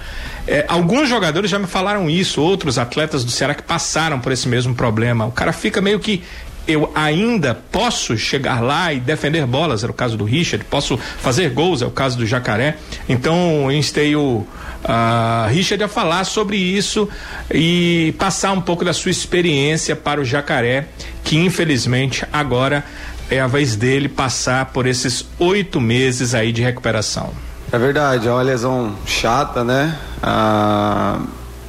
[0.48, 4.48] É, alguns jogadores já me falaram isso, outros atletas do Ceará que passaram por esse
[4.48, 5.28] mesmo problema.
[5.28, 6.24] O cara fica meio que
[6.68, 11.52] eu ainda posso chegar lá e defender bolas, era o caso do Richard, posso fazer
[11.52, 12.78] gols, é o caso do Jacaré.
[13.08, 14.38] Então, eu instei o
[14.84, 17.08] uh, Richard a falar sobre isso
[17.54, 20.88] e passar um pouco da sua experiência para o Jacaré,
[21.24, 22.84] que infelizmente agora
[23.30, 27.32] é a vez dele passar por esses oito meses aí de recuperação.
[27.72, 29.98] É verdade, é uma lesão chata, né?
[30.22, 31.20] Ah,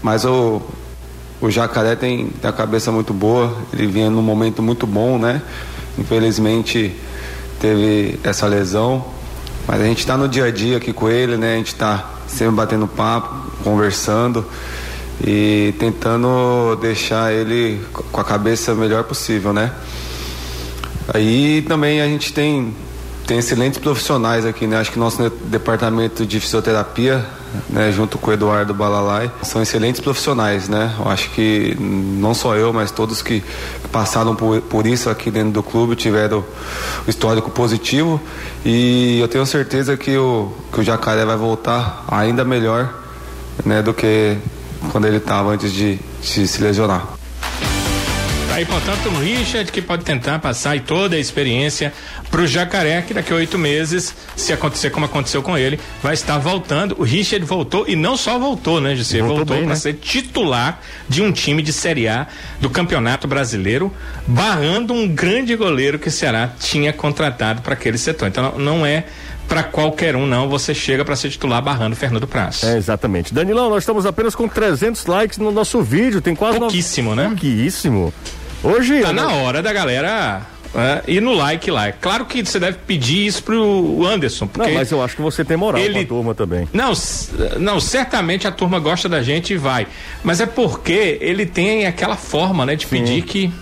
[0.02, 0.60] mas o,
[1.40, 5.42] o Jacaré tem, tem a cabeça muito boa, ele vinha num momento muito bom, né?
[5.98, 6.94] Infelizmente
[7.60, 9.04] teve essa lesão,
[9.66, 11.54] mas a gente está no dia a dia aqui com ele, né?
[11.54, 14.44] A gente está sempre batendo papo, conversando
[15.26, 17.80] e tentando deixar ele
[18.12, 19.72] com a cabeça melhor possível, né?
[21.12, 22.74] Aí também a gente tem,
[23.26, 24.78] tem excelentes profissionais aqui, né?
[24.78, 27.24] Acho que nosso departamento de fisioterapia,
[27.70, 30.94] né, junto com o Eduardo Balalai, são excelentes profissionais, né?
[30.98, 33.42] Eu acho que não só eu, mas todos que
[33.92, 36.44] passaram por, por isso aqui dentro do clube tiveram
[37.06, 38.20] o histórico positivo
[38.64, 42.92] e eu tenho certeza que o, que o Jacaré vai voltar ainda melhor,
[43.64, 44.36] né, do que
[44.90, 47.15] quando ele estava antes de, de se lesionar.
[48.56, 51.92] Aí, portanto, o Richard que pode tentar passar toda a experiência
[52.30, 56.14] para o Jacaré, que daqui a oito meses, se acontecer como aconteceu com ele, vai
[56.14, 56.96] estar voltando.
[56.98, 59.24] O Richard voltou e não só voltou, né, Gisele?
[59.24, 59.74] Voltou, voltou para né?
[59.74, 62.28] ser titular de um time de Série A
[62.58, 63.92] do Campeonato Brasileiro,
[64.26, 68.26] barrando um grande goleiro que o Ceará tinha contratado para aquele setor.
[68.28, 69.04] Então, não é
[69.46, 70.48] para qualquer um, não.
[70.48, 72.64] Você chega para ser titular barrando Fernando Praz.
[72.64, 73.34] É, exatamente.
[73.34, 76.22] Danilão, nós estamos apenas com 300 likes no nosso vídeo.
[76.22, 76.58] Tem quase.
[76.58, 77.16] Pouquíssimo, no...
[77.16, 77.28] né?
[77.28, 78.14] Pouquíssimo.
[78.66, 79.00] Hoje.
[79.00, 80.42] Tá na hora da galera
[80.74, 81.90] é, e no like lá.
[81.92, 84.46] Claro que você deve pedir isso pro Anderson.
[84.46, 85.94] Porque não, mas eu acho que você tem moral ele...
[85.94, 86.68] com a turma também.
[86.72, 86.92] Não,
[87.58, 89.86] não, certamente a turma gosta da gente e vai.
[90.22, 93.26] Mas é porque ele tem aquela forma, né, de pedir Sim.
[93.26, 93.52] que.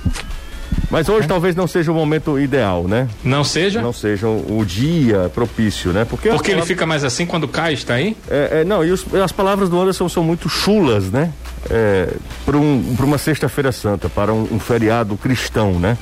[0.94, 1.28] Mas hoje é.
[1.28, 3.08] talvez não seja o momento ideal, né?
[3.24, 3.82] Não seja?
[3.82, 6.04] Não seja o, o dia propício, né?
[6.04, 8.16] Porque, porque ele fica mais assim quando cai, está aí?
[8.30, 11.32] É, é não, e os, as palavras do Anderson são muito chulas, né?
[11.68, 12.14] É,
[12.46, 15.98] para um, uma sexta-feira santa, para um, um feriado cristão, né?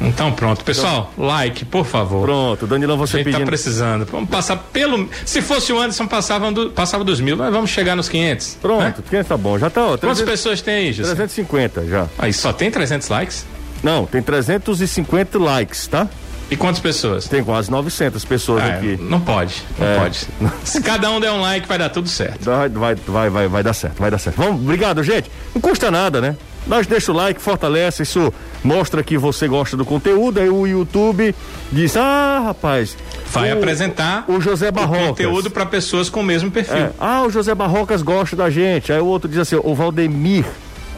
[0.00, 2.24] Então pronto, pessoal, então, like, por favor.
[2.24, 3.44] Pronto, Danilão, você A gente tá pedindo...
[3.44, 4.04] tá precisando.
[4.10, 5.08] Vamos passar pelo.
[5.24, 8.58] Se fosse o Anderson, passava, do, passava dos mil, mas vamos chegar nos 500.
[8.60, 8.94] Pronto, né?
[9.10, 9.80] 500 tá bom, já tá.
[9.82, 10.00] Ó, 300...
[10.08, 11.14] Quantas pessoas tem aí, José?
[11.14, 12.08] 350 já.
[12.18, 13.46] Aí só tem 300 likes?
[13.82, 16.08] Não, tem 350 likes, tá?
[16.50, 17.28] E quantas pessoas?
[17.28, 18.98] Tem quase 900 pessoas ah, aqui.
[19.00, 19.98] Não pode, não é.
[19.98, 20.26] pode.
[20.64, 22.44] Se cada um der um like, vai dar tudo certo.
[22.44, 24.36] Vai, vai, vai, vai, vai dar certo, vai dar certo.
[24.36, 25.30] Vamos, obrigado, gente.
[25.54, 26.36] Não custa nada, né?
[26.66, 31.34] Nós deixa o like, fortalece, isso mostra que você gosta do conteúdo, aí o YouTube
[31.72, 32.96] diz, ah, rapaz.
[33.30, 35.04] Vai o, apresentar o José Barrocas.
[35.04, 36.76] O conteúdo para pessoas com o mesmo perfil.
[36.76, 38.92] É, ah, o José Barrocas gosta da gente.
[38.92, 40.44] Aí o outro diz assim, o Valdemir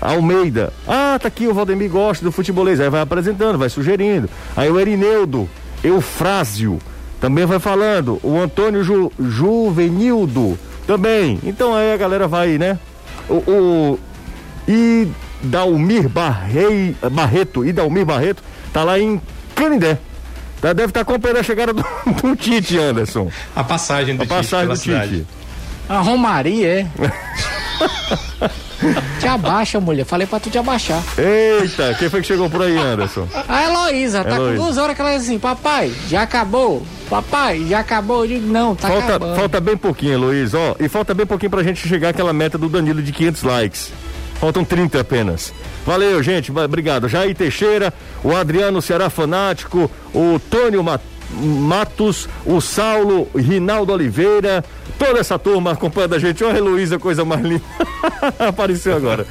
[0.01, 0.73] Almeida.
[0.89, 2.81] Ah, tá aqui o Valdemir gosta do futebolês.
[2.81, 4.29] Aí vai apresentando, vai sugerindo.
[4.57, 5.49] Aí o Erineudo,
[5.85, 6.79] Eufrásio,
[7.21, 8.19] também vai falando.
[8.23, 11.39] O Antônio Ju, Juvenildo também.
[11.45, 12.79] Então aí a galera vai, né?
[13.29, 13.99] O, o
[14.67, 18.43] Idalmir Barrei, Barreto, Idalmir Barreto,
[18.73, 19.21] tá lá em
[19.55, 19.99] Canindé.
[20.61, 21.83] Tá, deve estar tá acompanhando a chegada do,
[22.23, 23.31] do Tite, Anderson.
[23.55, 24.37] A passagem do a Tite.
[24.37, 25.27] passagem do Tite.
[25.89, 28.51] A Romaria, é.
[29.21, 30.05] te abaixa, mulher.
[30.05, 31.03] Falei pra tu te abaixar.
[31.17, 33.27] Eita, quem foi que chegou por aí, Anderson?
[33.49, 34.57] A Heloísa, tá Heloísa.
[34.57, 36.83] com duas horas que ela diz assim, papai, já acabou.
[37.09, 38.25] Papai, já acabou.
[38.25, 39.37] Eu digo, não, tá falta, acabando.
[39.37, 40.75] Falta bem pouquinho, Heloísa, ó.
[40.79, 43.93] E falta bem pouquinho pra gente chegar àquela meta do Danilo de 500 likes.
[44.41, 45.53] Faltam 30 apenas.
[45.85, 46.51] Valeu, gente.
[46.51, 47.09] Obrigado.
[47.09, 47.93] Jair Teixeira,
[48.25, 54.65] o Adriano Ceará Fanático, o Tônio Matos, o Saulo, Rinaldo Oliveira,
[55.01, 56.45] toda essa turma acompanhando a gente.
[56.45, 57.65] Olha, Heloísa, coisa mais linda.
[58.39, 59.27] Apareceu agora.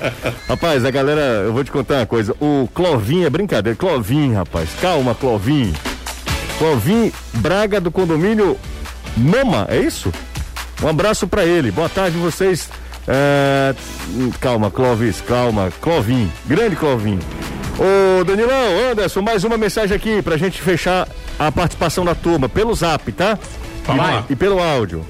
[0.48, 2.36] rapaz, a galera, eu vou te contar uma coisa.
[2.42, 3.78] O Clovin é brincadeira.
[3.78, 4.68] Clovin, rapaz.
[4.82, 5.72] Calma, Clovin.
[6.58, 8.58] Clovin Braga do condomínio
[9.16, 10.12] Mama, é isso?
[10.82, 11.72] Um abraço para ele.
[11.72, 12.70] Boa tarde, vocês.
[13.08, 13.76] É...
[14.42, 15.72] Calma, Clovis, calma.
[15.80, 17.20] Clovin, grande Clovin.
[17.78, 21.08] Ô Danilão, Anderson, mais uma mensagem aqui pra gente fechar
[21.38, 23.38] a participação da turma pelo zap, tá?
[23.86, 24.26] Vamos lá.
[24.30, 25.06] E pelo áudio.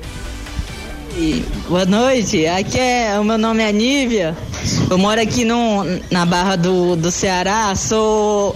[1.67, 4.37] Boa noite, aqui é, o meu nome é Nívia,
[4.89, 8.55] eu moro aqui no, na Barra do, do Ceará, sou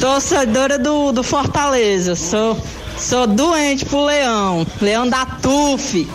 [0.00, 2.56] torcedora do, do Fortaleza, sou,
[2.96, 6.06] sou doente pro Leão, Leão da TUF.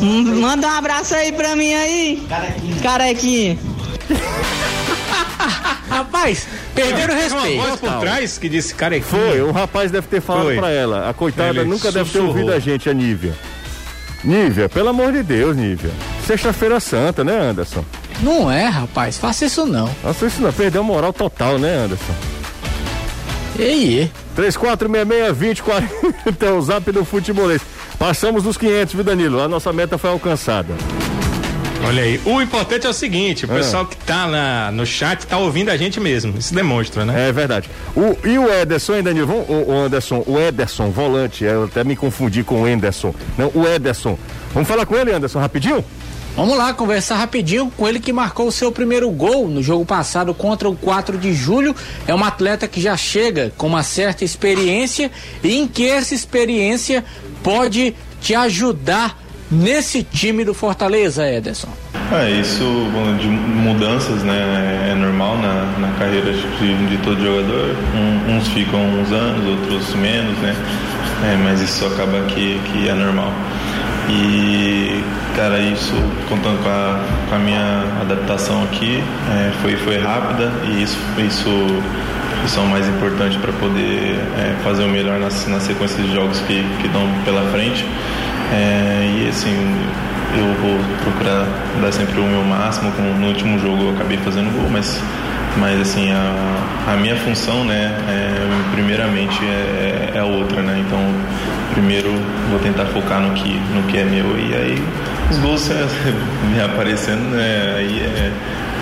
[0.00, 2.24] Manda um abraço aí pra mim aí,
[2.80, 3.58] carequinha.
[5.90, 6.46] Rapaz,
[6.76, 7.54] perderam o respeito.
[7.60, 9.20] Uma voz por trás que disse carequinha.
[9.20, 10.56] Foi, um rapaz deve ter falado Foi.
[10.56, 11.10] pra ela.
[11.10, 12.28] A coitada Ele nunca deve ter sussurrou.
[12.28, 13.34] ouvido a gente, a Nívia.
[14.24, 15.90] Nívia, pelo amor de Deus, Nívia.
[16.26, 17.84] Sexta-feira santa, né, Anderson?
[18.20, 19.90] Não é, rapaz, faça isso não.
[20.02, 22.14] Nossa, isso não, perdeu a moral total, né, Anderson?
[23.58, 25.82] Ei, 3466-2040
[26.40, 27.60] é o zap do futebolês.
[27.98, 29.40] Passamos dos 500, viu, Danilo?
[29.40, 30.74] A nossa meta foi alcançada.
[31.84, 32.20] Olha aí.
[32.24, 33.54] O importante é o seguinte: o Ah.
[33.56, 36.34] pessoal que tá na, no chat tá ouvindo a gente mesmo.
[36.38, 37.28] Isso demonstra, né?
[37.28, 37.68] É verdade.
[37.96, 39.26] O, e o Ederson, hein, Danilo?
[39.26, 43.14] Vamos, o, o Anderson, o Ederson, volante, eu até me confundi com o Anderson.
[43.36, 44.16] Não, o Ederson.
[44.54, 45.84] Vamos falar com ele, Anderson, rapidinho?
[46.34, 50.32] Vamos lá, conversar rapidinho com ele que marcou o seu primeiro gol no jogo passado
[50.32, 51.76] contra o 4 de julho.
[52.06, 55.10] É um atleta que já chega com uma certa experiência
[55.44, 57.04] e em que essa experiência
[57.42, 59.21] pode te ajudar
[59.52, 61.68] nesse time do Fortaleza, Ederson.
[62.10, 62.64] É, isso
[63.20, 67.74] de mudanças, né, é normal na, na carreira de, de todo jogador.
[67.94, 70.54] Um- uns ficam uns anos, outros menos, né?
[71.24, 73.32] É, mas isso acaba que, que é normal.
[74.10, 75.02] E,
[75.36, 75.94] cara, isso,
[76.28, 81.48] contando com a, com a minha adaptação aqui, é, foi, foi rápida e isso, isso,
[82.44, 86.12] isso é o mais importante para poder é, fazer o melhor na, na sequência de
[86.12, 87.86] jogos que, que estão pela frente.
[88.52, 89.56] É, e assim,
[90.36, 91.46] eu vou procurar
[91.80, 92.92] dar sempre o meu máximo.
[92.92, 95.00] Como no último jogo eu acabei fazendo gol, mas,
[95.56, 100.82] mas assim, a, a minha função, né, é, primeiramente é, é outra, né?
[100.86, 101.00] Então,
[101.72, 102.12] primeiro
[102.50, 104.82] vou tentar focar no que, no que é meu e aí
[105.30, 105.86] os gols é,
[106.52, 108.32] me aparecendo, né, aí é,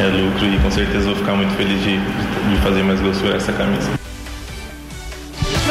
[0.03, 3.35] é lucro e com certeza vou ficar muito feliz de, de fazer mais gols por
[3.35, 4.00] essa camisa.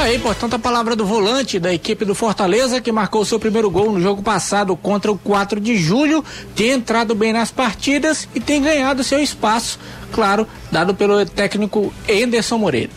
[0.01, 3.91] Aí, portanto, a palavra do volante da equipe do Fortaleza, que marcou seu primeiro gol
[3.91, 6.23] no jogo passado contra o 4 de julho,
[6.55, 9.77] tem entrado bem nas partidas e tem ganhado seu espaço,
[10.11, 12.91] claro, dado pelo técnico Anderson Moreira.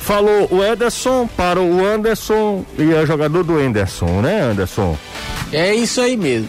[0.00, 4.98] Falou o Ederson para o Anderson e é jogador do Anderson, né, Anderson?
[5.52, 6.48] É isso aí mesmo.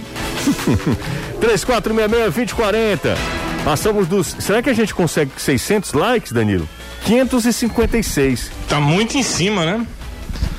[1.39, 3.17] 3466-2040.
[3.63, 4.35] Passamos dos.
[4.39, 6.67] Será que a gente consegue 600 likes, Danilo?
[7.05, 8.51] 556.
[8.67, 9.85] Tá muito em cima, né?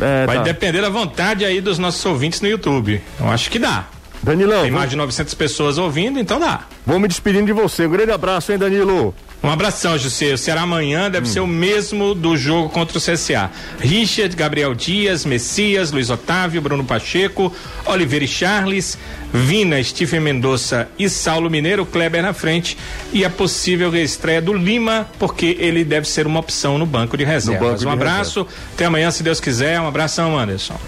[0.00, 0.42] É, Vai tá.
[0.42, 3.00] depender da vontade aí dos nossos ouvintes no YouTube.
[3.20, 3.86] Eu acho que dá.
[4.22, 4.62] Danilão.
[4.62, 6.60] Tem mais de 900 pessoas ouvindo, então dá.
[6.86, 7.86] Vou me despedindo de você.
[7.86, 9.14] Um grande abraço, hein, Danilo?
[9.42, 10.32] Um abração, José.
[10.32, 13.50] O Ceará amanhã deve ser o mesmo do jogo contra o CSA.
[13.80, 17.52] Richard, Gabriel Dias, Messias, Luiz Otávio, Bruno Pacheco,
[17.84, 18.96] Oliveira e Charles,
[19.32, 22.78] Vina, Stephen Mendonça e Saulo Mineiro, Kleber na frente
[23.12, 27.24] e a possível reestreia do Lima, porque ele deve ser uma opção no banco de
[27.24, 27.68] reservas.
[27.68, 29.80] banco um de abraço, até amanhã, se Deus quiser.
[29.80, 30.78] Um abração, Anderson.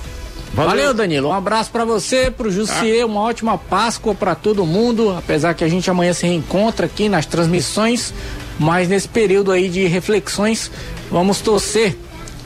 [0.54, 0.94] Valeu.
[0.94, 1.30] Danilo.
[1.30, 5.10] Um abraço pra você, pro Jussier, uma ótima Páscoa pra todo mundo.
[5.10, 8.14] Apesar que a gente amanhã se reencontra aqui nas transmissões,
[8.58, 10.70] mas nesse período aí de reflexões,
[11.10, 11.96] vamos torcer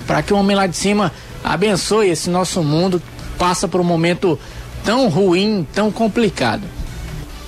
[0.07, 1.13] para que o homem lá de cima
[1.45, 4.39] abençoe esse nosso mundo que passa por um momento
[4.85, 6.63] tão ruim, tão complicado.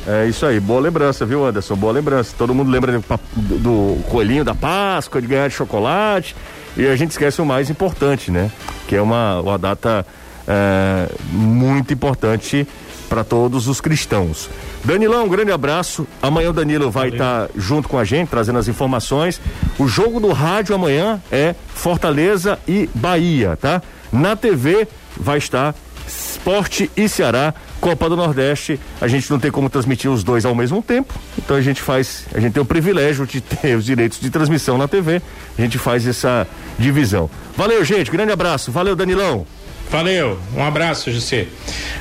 [0.07, 1.77] É isso aí, boa lembrança, viu, Anderson?
[1.77, 2.35] Boa lembrança.
[2.37, 2.93] Todo mundo lembra
[3.37, 6.35] do, do, coelhinho da Páscoa, de ganhar de chocolate.
[6.77, 8.51] E a gente esquece o mais importante, né?
[8.89, 10.07] Que é uma, uma data
[10.49, 12.67] é, muito importante
[13.09, 14.49] para todos os cristãos.
[14.85, 16.07] Danilão, um grande abraço.
[16.23, 19.41] Amanhã o Danilo vai estar tá junto com a gente, trazendo as informações.
[19.79, 23.83] O jogo do rádio amanhã é Fortaleza e Bahia, tá?
[24.13, 25.75] Na TV vai estar
[26.07, 28.81] Esporte e Ceará, Copa do Nordeste.
[29.01, 32.25] A gente não tem como transmitir os dois ao mesmo tempo, então a gente faz,
[32.35, 35.23] a gente tem o privilégio de ter os direitos de transmissão na TV.
[35.57, 37.31] A gente faz essa divisão.
[37.57, 38.11] Valeu, gente.
[38.11, 38.73] Grande abraço.
[38.73, 39.47] Valeu, Danilão.
[39.91, 41.49] Valeu, um abraço, José.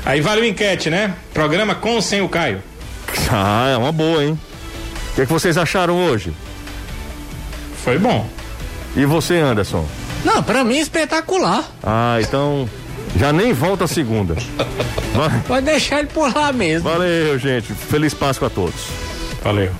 [0.05, 1.15] Aí vale o enquete, né?
[1.33, 2.61] Programa com ou sem o Caio?
[3.31, 4.39] Ah, é uma boa, hein?
[5.11, 6.33] O que, é que vocês acharam hoje?
[7.83, 8.27] Foi bom.
[8.95, 9.85] E você, Anderson?
[10.25, 11.63] Não, pra mim espetacular.
[11.83, 12.67] Ah, então
[13.15, 14.35] já nem volta a segunda.
[15.13, 15.43] Vai...
[15.47, 16.89] Pode deixar ele por lá mesmo.
[16.89, 17.73] Valeu, gente.
[17.73, 18.87] Feliz Páscoa a todos.
[19.43, 19.71] Valeu.